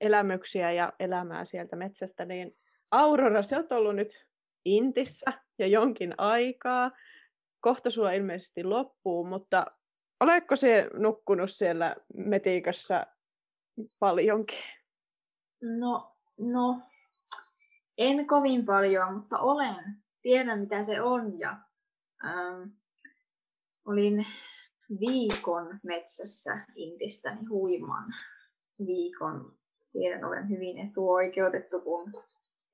elämyksiä 0.01 0.71
ja 0.71 0.93
elämää 0.99 1.45
sieltä 1.45 1.75
metsästä. 1.75 2.25
Niin 2.25 2.51
Aurora, 2.91 3.43
se 3.43 3.57
on 3.57 3.67
ollut 3.71 3.95
nyt 3.95 4.27
Intissä 4.65 5.33
jo 5.59 5.67
jonkin 5.67 6.13
aikaa. 6.17 6.91
Kohta 7.61 7.89
sulla 7.89 8.11
ilmeisesti 8.11 8.63
loppuu, 8.63 9.25
mutta 9.25 9.65
oletko 10.19 10.55
se 10.55 10.89
nukkunut 10.93 11.51
siellä 11.51 11.95
metikössä 12.13 13.07
paljonkin? 13.99 14.59
No, 15.61 16.15
no, 16.39 16.81
en 17.97 18.27
kovin 18.27 18.65
paljon, 18.65 19.13
mutta 19.13 19.39
olen. 19.39 19.75
Tiedän, 20.21 20.59
mitä 20.59 20.83
se 20.83 21.01
on. 21.01 21.39
Ja, 21.39 21.57
ähm, 22.25 22.69
olin 23.85 24.25
viikon 24.99 25.79
metsässä 25.83 26.65
Intistäni 26.75 27.45
huiman 27.45 28.13
viikon. 28.85 29.51
Tiedän, 29.91 30.25
olen 30.25 30.49
hyvin 30.49 30.89
etuoikeutettu, 30.89 31.79
kun 31.81 32.11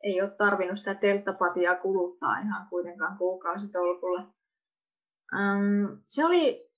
ei 0.03 0.21
ole 0.21 0.29
tarvinnut 0.29 0.77
sitä 0.77 0.95
telttapatiaa 0.95 1.75
kuluttaa 1.75 2.39
ihan 2.39 2.67
kuitenkaan 2.69 3.17
kuukausitolkulla. 3.17 4.33
Um, 5.33 6.01
se 6.07 6.25
oli 6.25 6.69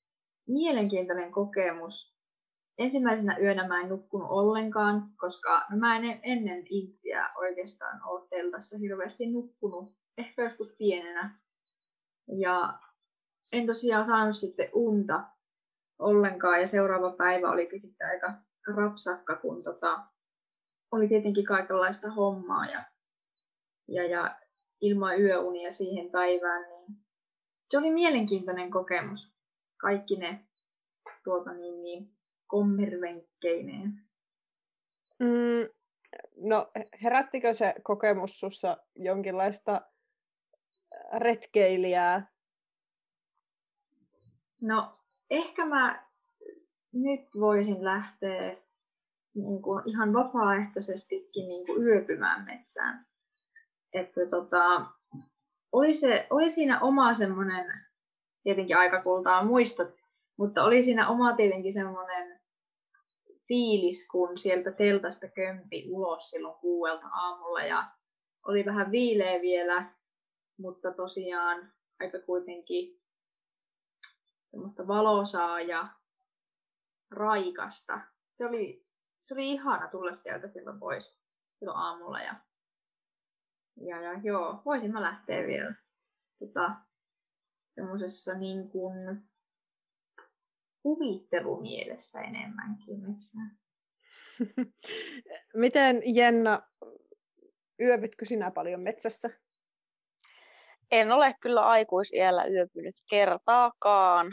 mielenkiintoinen 0.48 1.32
kokemus. 1.32 2.16
Ensimmäisenä 2.78 3.38
yönä 3.38 3.68
mä 3.68 3.82
en 3.82 3.90
nukkunut 3.90 4.28
ollenkaan, 4.30 5.10
koska 5.18 5.66
no 5.70 5.78
mä 5.78 5.98
en 5.98 6.20
ennen 6.24 6.64
Intiä 6.70 7.30
oikeastaan 7.36 8.02
ole 8.06 8.28
teltassa 8.30 8.78
hirveästi 8.78 9.32
nukkunut, 9.32 9.96
ehkä 10.18 10.44
joskus 10.44 10.76
pienenä. 10.78 11.40
Ja 12.28 12.74
en 13.52 13.68
tosiaan 13.68 14.06
saanut 14.06 14.38
sitten 14.38 14.70
unta 14.74 15.24
ollenkaan 16.00 16.62
ja 16.62 16.68
seuraava 16.68 17.12
päivä 17.12 17.52
olikin 17.52 17.80
sitten 17.80 18.08
aika 18.08 18.34
rapsakka, 18.76 19.36
kun 19.36 19.64
tota, 19.64 20.04
oli 20.92 21.08
tietenkin 21.08 21.46
kaikenlaista 21.46 22.12
hommaa 22.12 22.66
ja 22.66 22.84
ja, 23.94 24.06
ja 24.06 24.36
ilman 24.82 25.22
yöunia 25.22 25.72
siihen 25.72 26.12
päivään, 26.12 26.70
niin 26.70 26.98
se 27.70 27.78
oli 27.78 27.92
mielenkiintoinen 27.92 28.72
kokemus. 28.72 29.36
Kaikki 29.78 30.16
ne 30.16 30.46
tuota 31.24 31.54
niin, 31.54 31.84
niin 31.84 32.12
kommervenkkeineen. 32.48 33.94
Mm, 35.20 35.70
no 36.36 36.72
herättikö 37.04 37.54
se 37.54 37.74
kokemus 37.84 38.40
sussa 38.40 38.78
jonkinlaista 38.96 39.82
retkeilijää? 41.18 42.32
No, 44.62 45.00
ehkä 45.30 45.66
mä 45.66 46.06
nyt 46.94 47.22
voisin 47.40 47.84
lähteä 47.84 48.56
niin 49.36 49.62
kuin 49.62 49.90
ihan 49.90 50.14
vapaaehtoisestikin 50.14 51.48
niin 51.48 51.66
kuin 51.66 51.84
yöpymään 51.84 52.46
metsään. 52.46 53.11
Että 53.94 54.22
tota, 54.30 54.86
oli, 55.72 55.94
se, 55.94 56.28
oli 56.30 56.50
siinä 56.50 56.80
oma 56.80 57.14
semmoinen, 57.14 57.74
tietenkin 58.44 58.78
aikakultaa 58.78 59.46
muistot, 59.46 59.96
mutta 60.38 60.64
oli 60.64 60.84
siinä 60.84 61.10
oma 61.10 61.36
tietenkin 61.36 61.74
semmoinen 61.74 62.42
fiilis, 63.48 64.08
kun 64.08 64.38
sieltä 64.38 64.72
teltasta 64.72 65.28
kömpi 65.28 65.86
ulos 65.90 66.30
silloin 66.30 66.60
kuuelta 66.60 67.08
aamulla 67.08 67.62
ja 67.62 67.92
oli 68.48 68.66
vähän 68.66 68.92
viileä 68.92 69.42
vielä, 69.42 69.86
mutta 70.58 70.94
tosiaan 70.94 71.74
aika 72.00 72.20
kuitenkin 72.20 73.02
semmoista 74.46 74.88
valosaa 74.88 75.62
ja 75.62 75.88
raikasta. 77.12 78.02
Se 78.32 78.46
oli, 78.46 78.86
se 79.20 79.34
oli 79.34 79.52
ihana 79.52 79.88
tulla 79.88 80.14
sieltä 80.14 80.48
silloin 80.48 80.80
pois 80.80 81.16
silloin 81.60 81.78
aamulla. 81.78 82.20
Ja, 82.22 82.36
ja, 83.76 84.02
ja 84.02 84.20
joo, 84.24 84.62
voisin 84.66 84.92
mä 84.92 85.02
lähteä 85.02 85.48
vielä 85.48 85.76
tota, 86.40 86.76
semmoisessa 87.70 88.34
niin 88.34 88.70
kuin 88.70 89.22
kuvittelumielessä 90.84 92.22
enemmänkin 92.22 93.00
metsään. 93.00 93.58
Miten 95.54 96.02
Jenna, 96.16 96.62
yövytkö 97.82 98.26
sinä 98.26 98.52
paljon 98.52 98.82
metsässä? 98.82 99.30
En 100.92 101.12
ole 101.12 101.36
kyllä 101.42 101.62
aikuisiellä 101.62 102.46
yöpynyt 102.46 102.96
kertaakaan. 103.10 104.28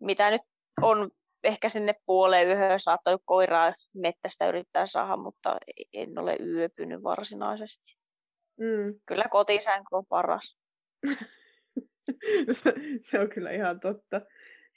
Mitä 0.00 0.30
nyt 0.30 0.42
on 0.82 1.10
ehkä 1.44 1.68
sinne 1.68 1.94
puoleen 2.06 2.48
yöhön 2.48 2.80
saattanut 2.80 3.22
koiraa 3.24 3.74
mettästä 3.94 4.48
yrittää 4.48 4.86
saada, 4.86 5.16
mutta 5.16 5.56
en 5.92 6.18
ole 6.18 6.36
yöpynyt 6.36 7.02
varsinaisesti. 7.02 7.96
Mm. 8.60 9.00
Kyllä 9.06 9.24
kotisänky 9.30 9.88
on 9.92 10.06
paras. 10.06 10.58
se, 12.50 12.74
se 13.02 13.20
on 13.20 13.28
kyllä 13.28 13.50
ihan 13.50 13.80
totta. 13.80 14.20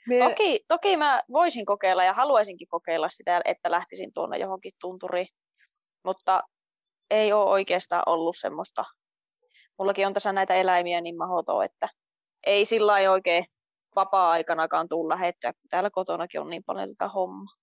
Me... 0.07 0.19
Toki, 0.19 0.59
toki 0.67 0.97
mä 0.97 1.21
voisin 1.31 1.65
kokeilla 1.65 2.03
ja 2.03 2.13
haluaisinkin 2.13 2.67
kokeilla 2.67 3.09
sitä, 3.09 3.41
että 3.45 3.71
lähtisin 3.71 4.13
tuonne 4.13 4.37
johonkin 4.37 4.71
tunturiin, 4.81 5.27
mutta 6.03 6.41
ei 7.11 7.33
ole 7.33 7.49
oikeastaan 7.49 8.03
ollut 8.05 8.35
semmoista. 8.39 8.85
Mullakin 9.79 10.07
on 10.07 10.13
tässä 10.13 10.33
näitä 10.33 10.53
eläimiä 10.53 11.01
niin 11.01 11.17
mahdoton, 11.17 11.65
että 11.65 11.89
ei 12.45 12.65
sillä 12.65 13.11
oikein 13.11 13.45
vapaa-aikanakaan 13.95 14.89
tule 14.89 15.13
lähettyä, 15.13 15.53
kun 15.53 15.69
täällä 15.69 15.89
kotonakin 15.89 16.41
on 16.41 16.49
niin 16.49 16.63
paljon 16.63 16.89
tätä 16.89 17.07
hommaa. 17.07 17.55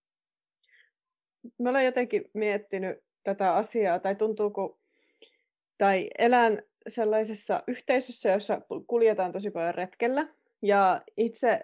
Mä 1.58 1.70
olen 1.70 1.84
jotenkin 1.84 2.24
miettinyt 2.34 2.98
tätä 3.24 3.54
asiaa, 3.54 3.98
tai 3.98 4.14
tuntuuko, 4.14 4.78
tai 5.78 6.10
elän 6.18 6.62
sellaisessa 6.88 7.62
yhteisössä, 7.66 8.28
jossa 8.28 8.60
kuljetaan 8.86 9.32
tosi 9.32 9.50
paljon 9.50 9.74
retkellä, 9.74 10.28
ja 10.62 11.02
itse 11.16 11.60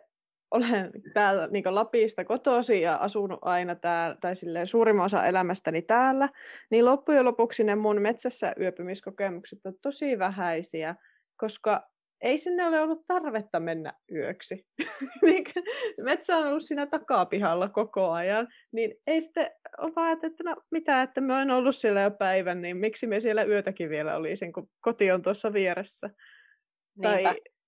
olen 0.50 0.90
täällä 1.14 1.46
niin 1.46 1.74
Lapista 1.74 2.24
kotosi 2.24 2.80
ja 2.80 2.96
asunut 2.96 3.38
aina 3.42 3.74
täällä, 3.74 4.16
tai 4.20 4.36
silleen 4.36 4.66
suurimman 4.66 5.04
osa 5.04 5.26
elämästäni 5.26 5.82
täällä, 5.82 6.28
niin 6.70 6.84
loppujen 6.84 7.24
lopuksi 7.24 7.64
ne 7.64 7.74
mun 7.74 8.02
metsässä 8.02 8.54
yöpymiskokemukset 8.60 9.66
on 9.66 9.74
tosi 9.82 10.18
vähäisiä, 10.18 10.94
koska 11.36 11.88
ei 12.20 12.38
sinne 12.38 12.66
ole 12.66 12.80
ollut 12.80 13.06
tarvetta 13.06 13.60
mennä 13.60 13.92
yöksi. 14.12 14.66
Metsä 16.04 16.36
on 16.36 16.46
ollut 16.46 16.62
siinä 16.62 16.86
takapihalla 16.86 17.68
koko 17.68 18.10
ajan, 18.10 18.48
niin 18.72 18.94
ei 19.06 19.20
sitten 19.20 19.50
ole 19.78 19.92
vaan, 19.96 20.12
että 20.12 20.44
no 20.44 20.56
mitä, 20.70 21.02
että 21.02 21.20
mä 21.20 21.38
oon 21.38 21.50
ollut 21.50 21.76
siellä 21.76 22.00
jo 22.00 22.10
päivän, 22.10 22.62
niin 22.62 22.76
miksi 22.76 23.06
me 23.06 23.20
siellä 23.20 23.44
yötäkin 23.44 23.90
vielä 23.90 24.16
olisin, 24.16 24.52
kun 24.52 24.68
koti 24.80 25.10
on 25.10 25.22
tuossa 25.22 25.52
vieressä. 25.52 26.10
Tai, 27.02 27.24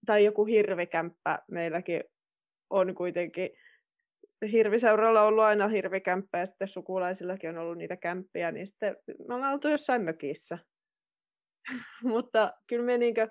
tai 0.06 0.24
joku 0.24 0.44
hirvikämppä 0.44 1.38
meilläkin 1.50 2.04
on 2.70 2.94
kuitenkin 2.94 3.50
hirviseuralla 4.52 5.22
on 5.22 5.28
ollut 5.28 5.44
aina 5.44 5.68
hirvikämppä 5.68 6.38
ja 6.38 6.46
sitten 6.46 6.68
sukulaisillakin 6.68 7.50
on 7.50 7.58
ollut 7.58 7.78
niitä 7.78 7.96
kämppiä, 7.96 8.52
niin 8.52 8.66
sitten 8.66 8.96
me 9.28 9.34
ollaan 9.34 9.52
oltu 9.52 9.68
jossain 9.68 10.02
mökissä. 10.02 10.58
Mutta 12.02 12.52
kyllä 12.66 12.84
me 12.84 12.98
niinkö, 12.98 13.28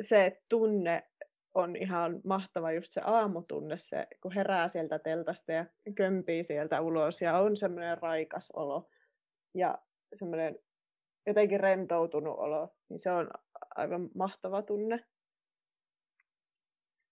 se 0.00 0.42
tunne 0.48 1.02
on 1.54 1.76
ihan 1.76 2.20
mahtava, 2.24 2.72
just 2.72 2.92
se 2.92 3.00
aamutunne, 3.04 3.78
se, 3.78 4.06
kun 4.22 4.32
herää 4.32 4.68
sieltä 4.68 4.98
teltasta 4.98 5.52
ja 5.52 5.66
kömpii 5.94 6.44
sieltä 6.44 6.80
ulos 6.80 7.20
ja 7.20 7.38
on 7.38 7.56
semmoinen 7.56 7.98
raikas 7.98 8.50
olo 8.50 8.88
ja 9.54 9.78
semmoinen 10.14 10.58
jotenkin 11.26 11.60
rentoutunut 11.60 12.38
olo, 12.38 12.74
niin 12.88 12.98
se 12.98 13.10
on 13.10 13.30
aivan 13.76 14.08
mahtava 14.14 14.62
tunne. 14.62 15.04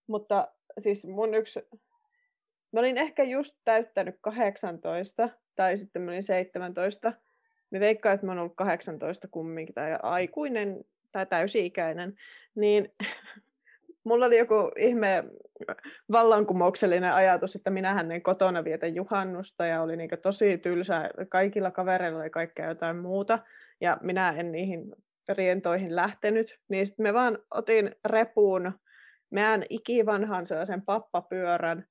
Mutta 0.07 0.47
siis 0.79 1.07
mun 1.07 1.33
yksi, 1.33 1.59
mä 2.71 2.79
olin 2.79 2.97
ehkä 2.97 3.23
just 3.23 3.57
täyttänyt 3.63 4.15
18 4.21 5.29
tai 5.55 5.77
sitten 5.77 6.01
mä 6.01 6.11
olin 6.11 6.23
17. 6.23 7.13
Mä 7.71 7.79
veikkaan, 7.79 8.15
että 8.15 8.25
mä 8.25 8.31
oon 8.31 8.39
ollut 8.39 8.55
18 8.55 9.27
kumminkin 9.27 9.75
tai 9.75 9.99
aikuinen 10.03 10.85
tai 11.17 11.25
täysi-ikäinen, 11.25 12.15
niin 12.55 12.93
mulla 14.03 14.25
oli 14.25 14.37
joku 14.37 14.71
ihme 14.77 15.23
vallankumouksellinen 16.11 17.13
ajatus, 17.13 17.55
että 17.55 17.69
minähän 17.69 18.11
en 18.11 18.21
kotona 18.21 18.63
vietä 18.63 18.87
juhannusta 18.87 19.65
ja 19.65 19.81
oli 19.81 19.97
niin 19.97 20.09
tosi 20.21 20.57
tylsää. 20.57 21.09
Kaikilla 21.29 21.71
kavereilla 21.71 22.19
oli 22.19 22.29
kaikkea 22.29 22.67
jotain 22.67 22.97
muuta 22.97 23.39
ja 23.81 23.97
minä 24.01 24.29
en 24.29 24.51
niihin 24.51 24.95
rientoihin 25.29 25.95
lähtenyt. 25.95 26.59
Niin 26.69 26.87
sitten 26.87 27.03
me 27.03 27.13
vaan 27.13 27.37
otin 27.51 27.95
repuun 28.05 28.79
meidän 29.29 29.63
ikivanhan 29.69 30.45
sellaisen 30.45 30.81
pappapyörän 30.81 31.85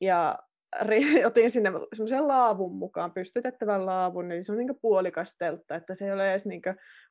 ja 0.00 0.38
otin 1.26 1.50
sinne 1.50 1.72
semmoisen 1.94 2.28
laavun 2.28 2.76
mukaan, 2.76 3.12
pystytettävän 3.12 3.86
laavun, 3.86 4.28
niin 4.28 4.44
se 4.44 4.52
on 4.52 4.58
niin 4.58 4.78
puolikas 4.82 5.36
teltta, 5.38 5.74
että 5.74 5.94
se 5.94 6.04
ei 6.04 6.12
ole 6.12 6.30
edes 6.30 6.46
niin 6.46 6.62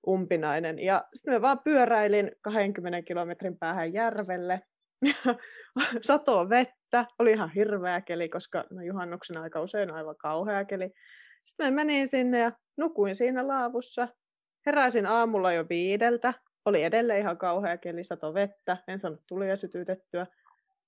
umpinainen. 0.08 0.80
Ja 0.80 1.04
sitten 1.14 1.34
mä 1.34 1.42
vaan 1.42 1.60
pyöräilin 1.64 2.32
20 2.42 3.02
kilometrin 3.02 3.58
päähän 3.60 3.94
järvelle, 3.94 4.62
sato 6.02 6.50
vettä, 6.50 7.06
oli 7.20 7.32
ihan 7.32 7.52
hirveä 7.52 8.02
keli, 8.02 8.30
koska 8.30 8.66
no 8.70 8.82
juhannuksena 8.82 9.42
aika 9.42 9.62
usein 9.62 9.92
aivan 9.92 10.18
kauhea 10.18 10.66
keli. 10.66 10.92
Sitten 11.46 11.74
mä 11.74 11.76
menin 11.76 12.08
sinne 12.08 12.40
ja 12.40 12.52
nukuin 12.78 13.16
siinä 13.16 13.48
laavussa. 13.48 14.08
Heräsin 14.66 15.06
aamulla 15.06 15.54
jo 15.54 15.66
viideltä, 15.70 16.34
oli 16.66 16.84
edelleen 16.84 17.20
ihan 17.20 17.38
kauhea 17.38 17.78
keli, 17.78 18.04
sato 18.04 18.34
vettä, 18.34 18.78
en 18.88 19.00
saanut 19.00 19.22
tulia 19.28 19.56
sytytettyä. 19.56 20.28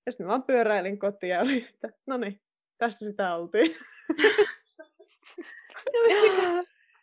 Ja 0.05 0.11
sitten 0.11 0.25
mä 0.25 0.29
vaan 0.29 0.43
pyöräilin 0.43 0.99
kotiin 0.99 1.29
ja 1.29 1.41
oli, 1.41 1.67
että 1.73 1.89
no 2.07 2.17
niin, 2.17 2.41
tässä 2.77 3.05
sitä 3.05 3.35
oltiin. 3.35 3.75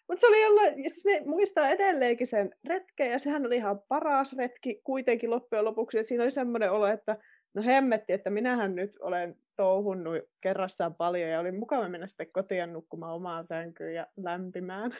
Mutta 0.08 0.20
se 0.20 0.26
oli 0.26 0.42
jollain, 0.42 0.82
ja 0.82 0.90
siis 0.90 1.04
me 1.04 1.22
muistaa 1.26 1.68
edelleenkin 1.68 2.26
sen 2.26 2.50
retken, 2.68 3.10
ja 3.10 3.18
sehän 3.18 3.46
oli 3.46 3.56
ihan 3.56 3.80
paras 3.88 4.36
retki 4.36 4.80
kuitenkin 4.84 5.30
loppujen 5.30 5.64
lopuksi, 5.64 5.96
ja 5.96 6.04
siinä 6.04 6.22
oli 6.22 6.30
semmoinen 6.30 6.72
olo, 6.72 6.86
että 6.86 7.16
no 7.54 7.62
hemmetti, 7.62 8.12
että 8.12 8.30
minähän 8.30 8.74
nyt 8.74 8.90
olen 9.00 9.36
touhunnut 9.56 10.18
kerrassaan 10.40 10.94
paljon, 10.94 11.30
ja 11.30 11.40
oli 11.40 11.52
mukava 11.52 11.88
mennä 11.88 12.06
sitten 12.06 12.32
kotiin 12.32 12.72
nukkumaan 12.72 13.14
omaan 13.14 13.44
sänkyyn 13.44 13.94
ja 13.94 14.06
lämpimään. 14.16 14.96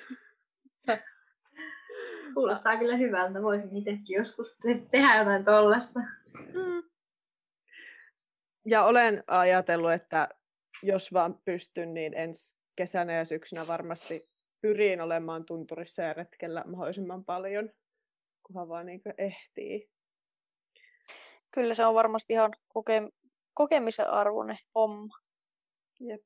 Kuulostaa 2.34 2.76
kyllä 2.76 2.96
hyvältä, 2.96 3.42
voisin 3.42 3.76
itsekin 3.76 4.16
joskus 4.16 4.56
te- 4.62 4.82
tehdä 4.90 5.18
jotain 5.18 5.44
tollasta. 5.44 6.00
Mm. 6.34 6.82
Ja 8.66 8.84
olen 8.84 9.24
ajatellut, 9.26 9.92
että 9.92 10.28
jos 10.82 11.12
vaan 11.12 11.38
pystyn, 11.44 11.94
niin 11.94 12.14
ensi 12.14 12.56
kesänä 12.76 13.12
ja 13.12 13.24
syksynä 13.24 13.66
varmasti 13.68 14.22
pyrin 14.60 15.00
olemaan 15.00 15.44
tunturissa 15.44 16.02
ja 16.02 16.12
retkellä 16.12 16.64
mahdollisimman 16.66 17.24
paljon, 17.24 17.70
kunhan 18.46 18.68
vaan 18.68 18.86
niin 18.86 19.00
ehtii. 19.18 19.90
Kyllä 21.50 21.74
se 21.74 21.86
on 21.86 21.94
varmasti 21.94 22.32
ihan 22.32 22.52
koke- 22.68 23.12
kokemisen 23.54 24.10
arvoinen 24.10 24.58
homma. 24.74 25.18
Jep. 26.00 26.24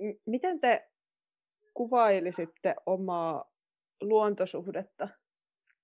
M- 0.00 0.20
miten 0.26 0.60
te 0.60 0.90
kuvailisitte 1.74 2.74
omaa 2.86 3.44
luontosuhdetta? 4.00 5.08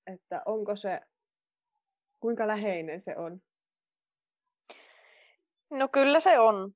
Että 0.06 0.42
onko 0.46 0.76
se, 0.76 1.00
kuinka 2.20 2.46
läheinen 2.46 3.00
se 3.00 3.16
on? 3.16 3.40
No 5.70 5.88
kyllä 5.88 6.20
se 6.20 6.38
on 6.38 6.74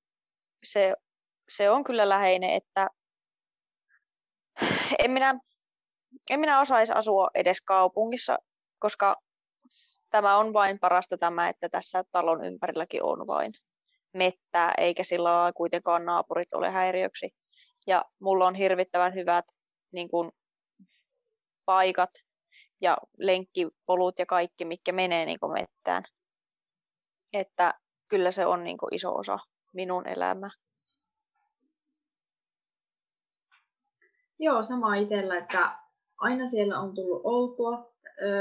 se, 0.64 0.94
se 1.48 1.70
on 1.70 1.84
kyllä 1.84 2.08
läheinen, 2.08 2.50
että 2.50 2.88
en 5.04 5.10
minä, 5.10 5.34
en 6.30 6.40
minä 6.40 6.60
osaisi 6.60 6.92
asua 6.92 7.28
edes 7.34 7.60
kaupungissa 7.60 8.38
koska 8.78 9.16
tämä 10.10 10.36
on 10.36 10.52
vain 10.52 10.78
parasta 10.78 11.18
tämä, 11.18 11.48
että 11.48 11.68
tässä 11.68 12.04
talon 12.12 12.44
ympärilläkin 12.44 13.02
on 13.02 13.26
vain 13.26 13.52
mettää, 14.14 14.74
eikä 14.78 15.04
sillä 15.04 15.52
kuitenkaan 15.56 16.04
naapurit 16.04 16.52
ole 16.52 16.70
häiriöksi. 16.70 17.30
Ja 17.86 18.04
mulla 18.20 18.46
on 18.46 18.54
hirvittävän 18.54 19.14
hyvät 19.14 19.44
niin 19.92 20.08
kuin, 20.08 20.32
paikat 21.64 22.10
ja 22.80 22.96
lenkkipolut 23.18 24.18
ja 24.18 24.26
kaikki, 24.26 24.64
mikä 24.64 24.92
menee 24.92 25.26
niin 25.26 25.38
mettään. 25.52 26.04
Että 27.32 27.74
kyllä 28.08 28.30
se 28.30 28.46
on 28.46 28.64
niin 28.64 28.78
kuin 28.78 28.94
iso 28.94 29.14
osa 29.14 29.38
minun 29.78 30.08
elämää. 30.08 30.50
Joo, 34.38 34.62
sama 34.62 34.94
itsellä, 34.94 35.38
että 35.38 35.78
aina 36.18 36.46
siellä 36.46 36.80
on 36.80 36.94
tullut 36.94 37.20
oltua, 37.24 37.92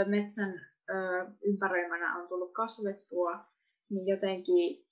metsän 0.05 0.53
ympäröimänä 1.43 2.15
on 2.15 2.27
tullut 2.27 2.53
kasvettua, 2.53 3.45
niin 3.89 4.07
jotenkin 4.07 4.85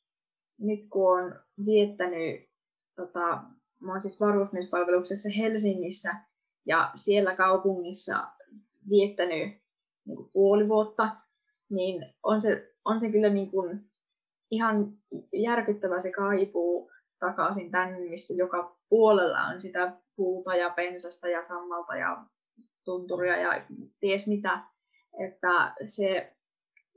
nyt 0.59 0.79
kun 0.89 1.17
on 1.17 1.39
viettänyt, 1.65 2.49
tota, 2.95 3.43
mä 3.79 3.91
oon 3.91 4.01
siis 4.01 4.19
varusmiespalveluksessa 4.19 5.29
Helsingissä 5.37 6.15
ja 6.65 6.91
siellä 6.95 7.35
kaupungissa 7.35 8.27
viettänyt 8.89 9.61
niin 10.05 10.15
kuin 10.15 10.29
puoli 10.33 10.67
vuotta, 10.67 11.15
niin 11.69 12.13
on 12.23 12.41
se, 12.41 12.73
on 12.85 12.99
se 12.99 13.11
kyllä 13.11 13.29
niin 13.29 13.51
kuin 13.51 13.89
ihan 14.51 14.93
järkyttävä 15.33 15.99
se 15.99 16.11
kaipuu 16.11 16.91
takaisin 17.19 17.71
tänne, 17.71 17.99
missä 17.99 18.33
joka 18.33 18.77
puolella 18.89 19.41
on 19.41 19.61
sitä 19.61 19.93
puuta 20.15 20.55
ja 20.55 20.69
pensasta 20.69 21.27
ja 21.27 21.43
sammalta 21.43 21.95
ja 21.95 22.25
tunturia 22.83 23.37
ja 23.37 23.65
ties 23.99 24.27
mitä. 24.27 24.59
Että 25.27 25.73
se 25.87 26.35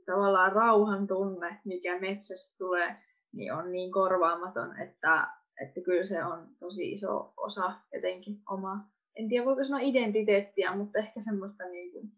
tavallaan 0.05 0.51
rauhan 0.51 1.07
tunne, 1.07 1.59
mikä 1.65 1.99
metsästä 1.99 2.57
tulee, 2.57 2.95
niin 3.33 3.53
on 3.53 3.71
niin 3.71 3.91
korvaamaton, 3.91 4.79
että, 4.79 5.27
että 5.65 5.81
kyllä 5.81 6.05
se 6.05 6.25
on 6.25 6.47
tosi 6.59 6.91
iso 6.91 7.33
osa 7.37 7.73
jotenkin 7.93 8.41
omaa, 8.49 8.89
en 9.15 9.29
tiedä 9.29 9.45
voiko 9.45 9.63
sanoa 9.63 9.79
identiteettiä, 9.81 10.75
mutta 10.75 10.99
ehkä 10.99 11.21
semmoista, 11.21 11.63
niin 11.63 11.91
kuin, 11.91 12.11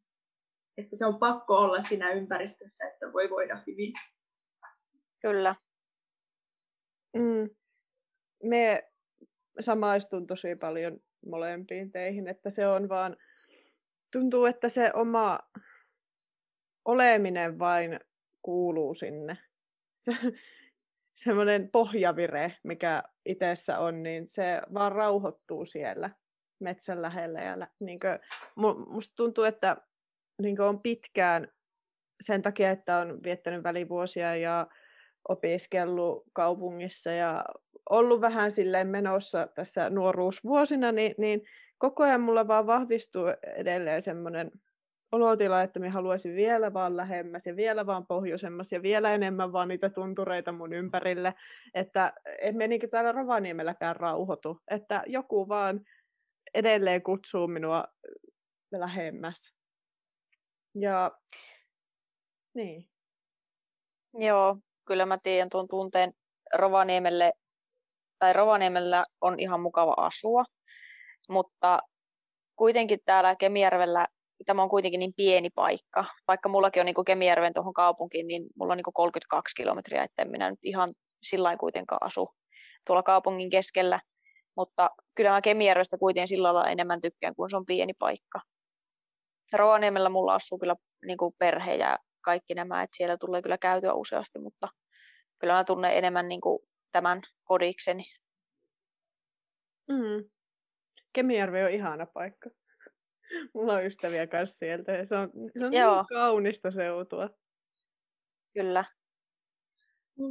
että 0.77 0.95
se 0.95 1.05
on 1.05 1.15
pakko 1.15 1.57
olla 1.57 1.81
siinä 1.81 2.11
ympäristössä, 2.11 2.87
että 2.87 3.13
voi 3.13 3.29
voida 3.29 3.61
hyvin. 3.67 3.93
Kyllä. 5.21 5.55
Mm. 7.13 7.49
Me 8.43 8.91
samaistun 9.59 10.27
tosi 10.27 10.55
paljon 10.55 10.99
molempiin 11.25 11.91
teihin, 11.91 12.27
että 12.27 12.49
se 12.49 12.67
on 12.67 12.89
vaan, 12.89 13.17
tuntuu, 14.11 14.45
että 14.45 14.69
se 14.69 14.91
oma 14.93 15.39
oleminen 16.85 17.59
vain 17.59 17.99
kuuluu 18.41 18.95
sinne. 18.95 19.37
Se, 20.01 20.11
semmoinen 21.13 21.71
pohjavire, 21.71 22.57
mikä 22.63 23.03
itsessä 23.25 23.79
on, 23.79 24.03
niin 24.03 24.27
se 24.27 24.61
vaan 24.73 24.91
rauhoittuu 24.91 25.65
siellä 25.65 26.09
metsän 26.59 27.01
lähellä. 27.01 27.41
Ja 27.41 27.67
niin 27.79 27.99
kuin, 27.99 28.19
musta 28.87 29.15
tuntuu, 29.15 29.43
että 29.43 29.77
niin 30.41 30.61
on 30.61 30.81
pitkään 30.81 31.47
sen 32.21 32.41
takia, 32.41 32.71
että 32.71 32.97
on 32.97 33.23
viettänyt 33.23 33.63
välivuosia 33.63 34.35
ja 34.35 34.67
opiskellut 35.29 36.23
kaupungissa 36.33 37.11
ja 37.11 37.45
ollut 37.89 38.21
vähän 38.21 38.51
silleen 38.51 38.87
menossa 38.87 39.47
tässä 39.55 39.89
nuoruusvuosina, 39.89 40.91
niin, 40.91 41.15
niin 41.17 41.41
koko 41.77 42.03
ajan 42.03 42.21
mulla 42.21 42.47
vaan 42.47 42.67
vahvistuu 42.67 43.25
edelleen 43.55 44.01
semmoinen 44.01 44.51
olotila, 45.11 45.61
että 45.61 45.79
me 45.79 45.89
haluaisin 45.89 46.35
vielä 46.35 46.73
vaan 46.73 46.97
lähemmäs 46.97 47.47
ja 47.47 47.55
vielä 47.55 47.85
vaan 47.85 48.07
pohjoisemmas 48.07 48.71
ja 48.71 48.81
vielä 48.81 49.13
enemmän 49.13 49.53
vaan 49.53 49.67
niitä 49.67 49.89
tuntureita 49.89 50.51
mun 50.51 50.73
ympärille, 50.73 51.33
että 51.73 52.13
emme 52.41 52.67
niin 52.67 52.89
täällä 52.89 53.11
Rovaniemelläkään 53.11 53.95
rauhoitu, 53.95 54.61
että 54.71 55.03
joku 55.07 55.49
vaan 55.49 55.81
edelleen 56.53 57.03
kutsuu 57.03 57.47
minua 57.47 57.85
lähemmäs. 58.71 59.53
Ja 60.75 61.11
niin. 62.53 62.87
Joo, 64.13 64.57
kyllä 64.91 65.05
mä 65.05 65.17
tiedän 65.23 65.49
tuon 65.49 65.67
tunteen 65.67 66.13
Rovaniemelle, 66.53 67.33
tai 68.19 68.33
Rovaniemellä 68.33 69.05
on 69.21 69.39
ihan 69.39 69.61
mukava 69.61 69.93
asua, 69.97 70.43
mutta 71.29 71.79
kuitenkin 72.55 72.99
täällä 73.05 73.35
Kemijärvellä 73.35 74.05
tämä 74.45 74.63
on 74.63 74.69
kuitenkin 74.69 74.99
niin 74.99 75.13
pieni 75.17 75.49
paikka. 75.49 76.05
Vaikka 76.27 76.49
mullakin 76.49 76.79
on 76.79 76.85
niin 76.85 77.05
Kemijärven 77.05 77.53
tuohon 77.53 77.73
kaupunkiin, 77.73 78.27
niin 78.27 78.43
mulla 78.55 78.73
on 78.73 78.77
niin 78.77 78.93
32 78.93 79.55
kilometriä, 79.55 80.03
että 80.03 80.25
minä 80.25 80.49
nyt 80.49 80.59
ihan 80.63 80.93
sillä 81.23 81.57
kuitenkaan 81.57 82.07
asu 82.07 82.29
tuolla 82.87 83.03
kaupungin 83.03 83.49
keskellä. 83.49 83.99
Mutta 84.57 84.89
kyllä 85.15 85.29
mä 85.29 85.41
Kemijärvestä 85.41 85.97
kuitenkin 85.97 86.27
sillä 86.27 86.53
lailla 86.53 86.69
enemmän 86.69 87.01
tykkään, 87.01 87.35
kun 87.35 87.49
se 87.49 87.57
on 87.57 87.65
pieni 87.65 87.93
paikka. 87.93 88.39
Rovaniemellä 89.53 90.09
mulla 90.09 90.35
asuu 90.35 90.57
kyllä 90.57 90.75
niin 91.05 91.17
kuin 91.17 91.33
perhe 91.39 91.75
ja 91.75 91.97
kaikki 92.21 92.55
nämä, 92.55 92.83
että 92.83 92.97
siellä 92.97 93.17
tulee 93.17 93.41
kyllä 93.41 93.57
käytyä 93.57 93.93
useasti, 93.93 94.39
mutta 94.39 94.67
kyllä 95.41 95.53
mä 95.53 95.63
tunnen 95.63 95.97
enemmän 95.97 96.27
niin 96.27 96.41
kuin 96.41 96.59
tämän 96.91 97.21
kodikseni. 97.43 98.03
Mm. 99.87 100.29
Kemijärvi 101.13 101.63
on 101.63 101.71
ihana 101.71 102.05
paikka. 102.05 102.49
Mulla 103.53 103.73
on 103.73 103.85
ystäviä 103.85 104.27
kanssa 104.27 104.57
sieltä 104.57 104.91
ja 104.91 105.05
se 105.05 105.15
on, 105.15 105.31
se 105.59 105.65
on 105.65 105.73
Joo. 105.73 105.95
niin 105.95 106.05
kaunista 106.09 106.71
seutua. 106.71 107.29
Kyllä. 108.53 108.85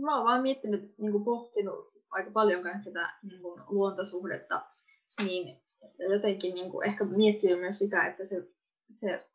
Mä 0.00 0.16
oon 0.16 0.24
vaan 0.24 0.42
miettinyt, 0.42 0.98
niin 0.98 1.12
kuin 1.12 1.24
pohtinut 1.24 1.92
aika 2.10 2.30
paljon 2.30 2.62
tätä 2.84 3.18
niin 3.22 3.42
kuin 3.42 3.62
luontosuhdetta, 3.68 4.66
niin 5.24 5.62
jotenkin 5.98 6.54
niin 6.54 6.70
kuin 6.70 6.86
ehkä 6.86 7.04
miettinyt 7.04 7.60
myös 7.60 7.78
sitä, 7.78 8.06
että 8.06 8.24
se, 8.24 8.48
se 8.92 9.26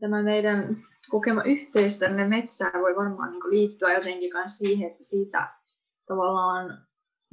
tämä 0.00 0.22
meidän 0.22 0.86
kokema 1.10 1.42
yhteys 1.42 1.98
tänne 1.98 2.28
metsään 2.28 2.82
voi 2.82 2.96
varmaan 2.96 3.30
niin 3.30 3.50
liittyä 3.50 3.92
jotenkin 3.92 4.30
myös 4.32 4.58
siihen, 4.58 4.90
että 4.90 5.04
siitä 5.04 5.48
tavallaan 6.06 6.86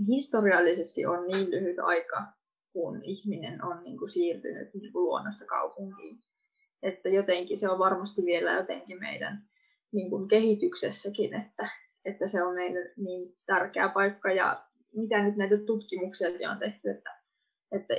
historiallisesti 0.07 1.05
on 1.05 1.27
niin 1.27 1.51
lyhyt 1.51 1.79
aika, 1.79 2.23
kun 2.73 3.03
ihminen 3.03 3.65
on 3.65 3.84
niin 3.84 3.97
kuin 3.97 4.12
siirtynyt 4.12 4.73
niin 4.73 4.93
kuin 4.93 5.03
luonnosta 5.03 5.45
kaupunkiin. 5.45 6.19
Että 6.84 7.10
jotenkin 7.10 7.57
se 7.57 7.69
on 7.69 7.79
varmasti 7.79 8.21
vielä 8.25 8.51
jotenkin 8.51 8.99
meidän 8.99 9.49
niin 9.93 10.10
kuin 10.10 10.27
kehityksessäkin, 10.27 11.34
että, 11.34 11.69
että 12.05 12.27
se 12.27 12.43
on 12.43 12.55
meille 12.55 12.93
niin 12.97 13.36
tärkeä 13.45 13.89
paikka. 13.89 14.31
Ja 14.31 14.63
mitä 14.95 15.23
nyt 15.23 15.36
näitä 15.36 15.57
tutkimuksia 15.57 16.51
on 16.51 16.60
tehty, 16.60 16.89
että, 16.89 17.21
että 17.71 17.93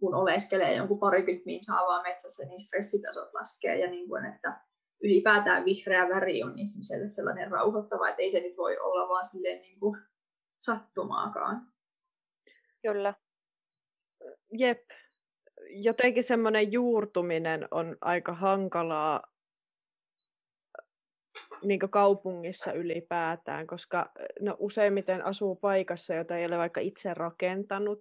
kun 0.00 0.14
oleskelee 0.14 0.74
jonkun 0.74 0.98
parikymmentä 0.98 1.46
minsaa 1.46 2.02
metsässä, 2.02 2.44
niin 2.44 2.60
stressitasot 2.60 3.34
laskee 3.34 3.78
ja 3.78 3.90
niin 3.90 4.08
kuin, 4.08 4.24
että 4.24 4.67
ylipäätään 5.02 5.64
vihreä 5.64 6.08
väri 6.08 6.42
on 6.42 6.58
ihmiselle 6.58 7.08
sellainen 7.08 7.50
rauhoittava, 7.50 8.08
että 8.08 8.22
ei 8.22 8.30
se 8.30 8.40
nyt 8.40 8.56
voi 8.56 8.78
olla 8.78 9.08
vaan 9.08 9.24
silleen 9.24 9.60
niin 9.60 9.80
kuin 9.80 9.98
sattumaakaan. 10.58 11.66
Kyllä. 12.82 13.14
Jep. 14.52 14.90
Jotenkin 15.70 16.24
semmoinen 16.24 16.72
juurtuminen 16.72 17.68
on 17.70 17.96
aika 18.00 18.34
hankalaa 18.34 19.22
niin 21.62 21.80
kaupungissa 21.90 22.72
ylipäätään, 22.72 23.66
koska 23.66 24.12
no, 24.40 24.56
useimmiten 24.58 25.24
asuu 25.24 25.56
paikassa, 25.56 26.14
jota 26.14 26.36
ei 26.36 26.46
ole 26.46 26.58
vaikka 26.58 26.80
itse 26.80 27.14
rakentanut. 27.14 28.00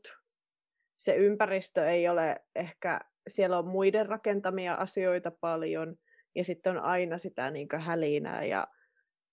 Se 0.97 1.15
ympäristö 1.15 1.89
ei 1.89 2.09
ole 2.09 2.35
ehkä, 2.55 2.99
siellä 3.27 3.57
on 3.57 3.67
muiden 3.67 4.05
rakentamia 4.05 4.73
asioita 4.73 5.31
paljon, 5.31 5.95
ja 6.37 6.43
sitten 6.43 6.77
on 6.77 6.83
aina 6.83 7.17
sitä 7.17 7.51
niin 7.51 7.67
hälinää. 7.77 8.45
Ja 8.45 8.67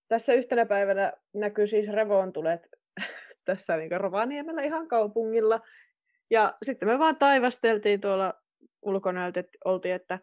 tässä 0.07 0.33
yhtenä 0.33 0.65
päivänä 0.65 1.13
näkyy 1.33 1.67
siis 1.67 1.89
revontulet 1.89 2.67
tässä 3.45 3.77
niin 3.77 4.01
Rovaniemellä 4.01 4.61
ihan 4.61 4.87
kaupungilla, 4.87 5.61
ja 6.29 6.53
sitten 6.63 6.89
me 6.89 6.99
vaan 6.99 7.15
taivasteltiin 7.15 8.01
tuolla 8.01 8.33
ulkona, 8.81 9.27
että 9.27 9.43
oltiin, 9.65 9.95
että 9.95 10.19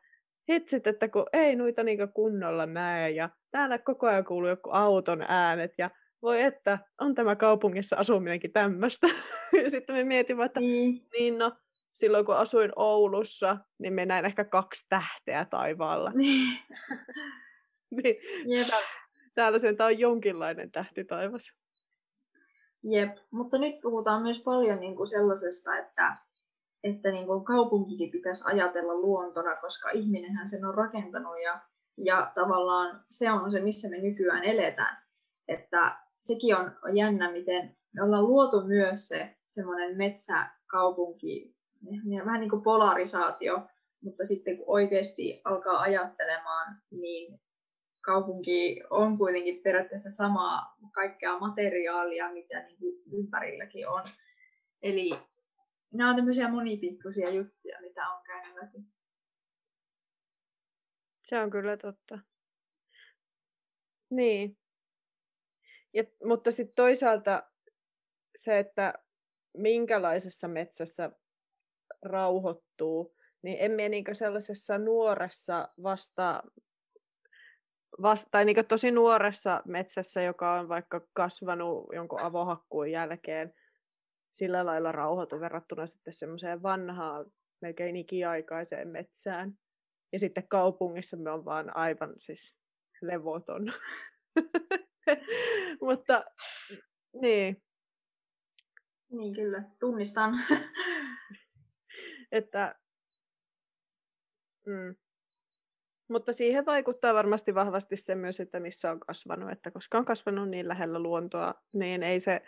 hitsit, 0.49 0.87
että 0.87 1.09
kun 1.09 1.27
ei 1.33 1.57
noita 1.57 1.83
niin 1.83 2.13
kunnolla 2.15 2.67
näe 2.67 3.11
ja 3.11 3.31
täällä 3.51 3.79
koko 3.79 4.07
ajan 4.07 4.25
kuuluu 4.25 4.49
joku 4.49 4.71
auton 4.71 5.25
äänet 5.29 5.73
ja 5.79 5.91
voi 6.23 6.43
että, 6.43 6.79
on 7.01 7.15
tämä 7.15 7.37
kaupungissa 7.37 7.97
asuminenkin 7.97 8.53
tämmöistä. 8.53 9.07
ja 9.65 9.71
sitten 9.71 9.97
me 9.97 10.05
mietimme, 10.05 10.45
että 10.45 10.61
mm. 10.61 11.01
niin 11.19 11.39
no, 11.39 11.53
silloin 11.93 12.27
kun 12.27 12.37
asuin 12.37 12.73
Oulussa, 12.77 13.57
niin 13.79 13.93
me 13.93 14.07
näin 14.07 14.25
ehkä 14.25 14.45
kaksi 14.45 14.87
tähteä 14.89 15.45
taivaalla. 15.45 16.13
niin, 16.15 16.59
yep. 18.51 18.67
täällä 19.35 19.59
sen 19.59 19.77
on 19.83 19.99
jonkinlainen 19.99 20.71
tähti 20.71 21.05
taivas. 21.05 21.53
Jep, 22.85 23.17
mutta 23.31 23.59
nyt 23.59 23.81
puhutaan 23.81 24.23
myös 24.23 24.43
paljon 24.43 24.81
niin 24.81 24.97
kuin 24.97 25.09
sellaisesta, 25.09 25.79
että, 25.79 26.17
että 26.85 27.11
niin 27.11 27.27
kuin 27.27 27.45
kaupunkikin 27.45 28.11
pitäisi 28.11 28.45
ajatella 28.47 28.95
luontona, 28.95 29.57
koska 29.57 29.91
ihminenhän 29.91 30.49
sen 30.49 30.65
on 30.65 30.75
rakentanut 30.75 31.43
ja 31.43 31.61
Ja 31.97 32.33
tavallaan 32.35 33.05
se 33.11 33.33
on 33.33 33.53
se, 33.53 33.61
missä 33.61 33.91
me 33.91 33.99
nykyään 33.99 34.45
eletään. 34.45 35.03
Että 35.49 35.99
sekin 36.21 36.57
on, 36.57 36.73
on 36.85 36.97
jännä, 36.97 37.33
miten 37.33 37.77
me 37.93 38.03
ollaan 38.03 38.25
luotu 38.25 38.61
myös 38.67 39.09
se 39.09 39.37
semmoinen 39.45 39.97
metsäkaupunki, 39.97 41.57
vähän 42.27 42.41
niin 42.41 42.51
kuin 42.51 42.63
polarisaatio, 42.63 43.69
mutta 44.03 44.25
sitten 44.25 44.57
kun 44.57 44.65
oikeasti 44.69 45.41
alkaa 45.45 45.81
ajattelemaan, 45.81 46.83
niin 46.91 47.41
kaupunki 48.03 48.83
on 48.91 49.19
kuitenkin 49.19 49.63
periaatteessa 49.63 50.11
samaa 50.11 50.77
kaikkea 50.95 51.39
materiaalia, 51.39 52.33
mitä 52.33 52.63
niin 52.63 52.79
kuin 52.79 53.03
ympärilläkin 53.13 53.89
on. 53.89 54.03
Eli 54.83 55.11
nämä 55.93 56.11
on 56.11 56.17
tämmöisiä 56.17 56.49
monipikkuisia 56.49 57.31
juttuja, 57.31 57.81
mitä 57.81 58.09
on 58.09 58.23
käynyt 58.27 58.57
läpi. 58.57 58.79
Se 61.25 61.39
on 61.39 61.51
kyllä 61.51 61.77
totta. 61.77 62.19
Niin. 64.11 64.59
Ja, 65.95 66.05
mutta 66.25 66.51
sitten 66.51 66.75
toisaalta 66.77 67.43
se, 68.37 68.59
että 68.59 68.95
minkälaisessa 69.57 70.49
metsässä 70.49 71.11
rauhoittuu, 72.03 73.15
niin 73.43 73.73
minä 73.73 73.89
niin 73.89 74.05
sellaisessa 74.13 74.79
nuoressa 74.79 75.69
vasta, 75.83 76.43
vasta 78.03 78.45
niin 78.45 78.67
tosi 78.69 78.91
nuoressa 78.91 79.63
metsässä, 79.65 80.23
joka 80.23 80.55
on 80.55 80.69
vaikka 80.69 81.01
kasvanut 81.13 81.87
jonkun 81.95 82.21
avohakkuun 82.21 82.91
jälkeen, 82.91 83.55
sillä 84.31 84.67
lailla 84.67 84.93
rauhoitu 84.93 85.41
verrattuna 85.41 85.87
sitten 85.87 86.15
semmoiseen 86.15 86.63
vanhaan, 86.63 87.27
melkein 87.63 87.97
ikiaikaiseen 87.97 88.89
metsään. 88.89 89.53
Ja 90.13 90.19
sitten 90.19 90.49
kaupungissa 90.49 91.17
me 91.17 91.31
on 91.31 91.45
vaan 91.45 91.77
aivan 91.77 92.15
siis 92.17 92.55
levoton. 93.03 93.73
Mutta 95.87 96.25
niin. 97.21 97.63
Niin 99.11 99.35
kyllä, 99.35 99.63
tunnistan. 99.81 100.35
Että, 102.33 102.75
mm. 104.67 104.97
Mutta 106.09 106.33
siihen 106.33 106.67
vaikuttaa 106.67 107.15
varmasti 107.15 107.55
vahvasti 107.55 107.97
se 107.97 108.15
myös, 108.15 108.41
että 108.41 108.61
missä 108.61 108.91
on 108.91 109.01
kasvanut. 109.01 109.51
Että 109.51 109.71
koska 109.71 109.99
on 109.99 110.05
kasvanut 110.05 110.49
niin 110.49 110.69
lähellä 110.69 110.99
luontoa, 110.99 111.55
niin 111.75 112.03
ei 112.03 112.21
se, 112.21 112.43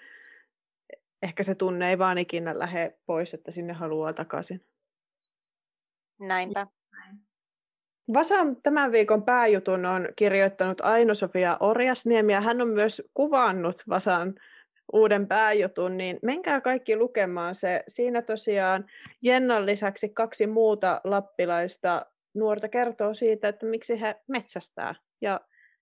ehkä 1.23 1.43
se 1.43 1.55
tunne 1.55 1.91
ei 1.91 1.99
vaan 1.99 2.19
ikinä 2.19 2.59
lähde 2.59 2.99
pois, 3.07 3.35
että 3.35 3.53
sinne 3.53 3.73
haluaa 3.73 4.13
takaisin. 4.13 4.65
Näinpä. 6.21 6.67
Vasan 8.15 8.57
tämän 8.63 8.93
viikon 8.93 9.23
pääjutun 9.23 9.87
on 9.87 10.09
kirjoittanut 10.17 10.81
Aino-Sofia 10.81 11.57
Orjasniemi 11.61 12.33
ja 12.33 12.41
hän 12.41 12.63
on 12.63 12.69
myös 12.69 13.03
kuvannut 13.15 13.83
Vasan 13.89 14.35
uuden 14.93 15.29
pääjutun, 15.29 15.97
niin 15.97 16.19
menkää 16.23 16.61
kaikki 16.61 16.97
lukemaan 16.97 17.55
se. 17.55 17.85
Siinä 17.89 18.23
tosiaan 18.23 18.85
Jennan 19.23 19.67
lisäksi 19.67 20.09
kaksi 20.09 20.47
muuta 20.47 21.01
lappilaista 21.05 22.07
nuorta 22.35 22.69
kertoo 22.69 23.15
siitä, 23.15 23.49
että 23.49 23.67
miksi 23.67 24.01
he 24.01 24.15
metsästää 24.29 24.95
ja 25.21 25.41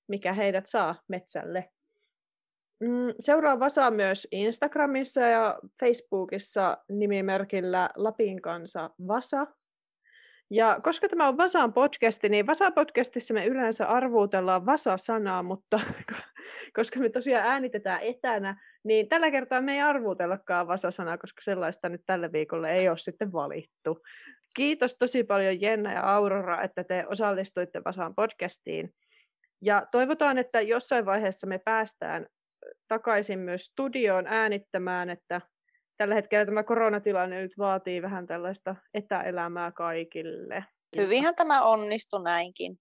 mikä 0.08 0.32
heidät 0.32 0.66
saa 0.66 1.02
metsälle. 1.08 1.68
Mm, 2.80 3.14
seuraa 3.20 3.60
Vasa 3.60 3.90
myös 3.90 4.28
Instagramissa 4.30 5.20
ja 5.20 5.58
Facebookissa 5.80 6.78
nimimerkillä 6.88 7.90
Lapin 7.96 8.42
kanssa 8.42 8.90
Vasa. 9.08 9.46
Ja 10.50 10.80
koska 10.82 11.08
tämä 11.08 11.28
on 11.28 11.36
Vasaan 11.36 11.72
podcasti, 11.72 12.28
niin 12.28 12.46
Vasa-podcastissa 12.46 13.34
me 13.34 13.46
yleensä 13.46 13.86
arvuutellaan 13.86 14.66
Vasa-sanaa, 14.66 15.42
mutta 15.42 15.80
koska 16.76 17.00
me 17.00 17.08
tosiaan 17.08 17.48
äänitetään 17.48 18.02
etänä, 18.02 18.56
niin 18.84 19.08
tällä 19.08 19.30
kertaa 19.30 19.60
me 19.60 19.74
ei 19.74 19.80
arvuutellakaan 19.80 20.68
Vasa-sanaa, 20.68 21.18
koska 21.18 21.42
sellaista 21.42 21.88
nyt 21.88 22.00
tällä 22.06 22.32
viikolla 22.32 22.68
ei 22.68 22.88
ole 22.88 22.98
sitten 22.98 23.32
valittu. 23.32 23.98
Kiitos 24.56 24.96
tosi 24.98 25.24
paljon 25.24 25.60
Jenna 25.60 25.92
ja 25.92 26.14
Aurora, 26.14 26.62
että 26.62 26.84
te 26.84 27.04
osallistuitte 27.08 27.82
Vasaan 27.84 28.14
podcastiin. 28.14 28.90
Ja 29.62 29.86
toivotaan, 29.90 30.38
että 30.38 30.60
jossain 30.60 31.06
vaiheessa 31.06 31.46
me 31.46 31.58
päästään 31.58 32.26
takaisin 32.88 33.38
myös 33.38 33.64
studioon 33.64 34.26
äänittämään, 34.26 35.10
että 35.10 35.40
tällä 35.96 36.14
hetkellä 36.14 36.46
tämä 36.46 36.62
koronatilanne 36.62 37.42
nyt 37.42 37.58
vaatii 37.58 38.02
vähän 38.02 38.26
tällaista 38.26 38.76
etäelämää 38.94 39.72
kaikille. 39.72 40.64
Hyvinhän 40.96 41.34
tämä 41.34 41.62
onnistui 41.62 42.22
näinkin. 42.22 42.78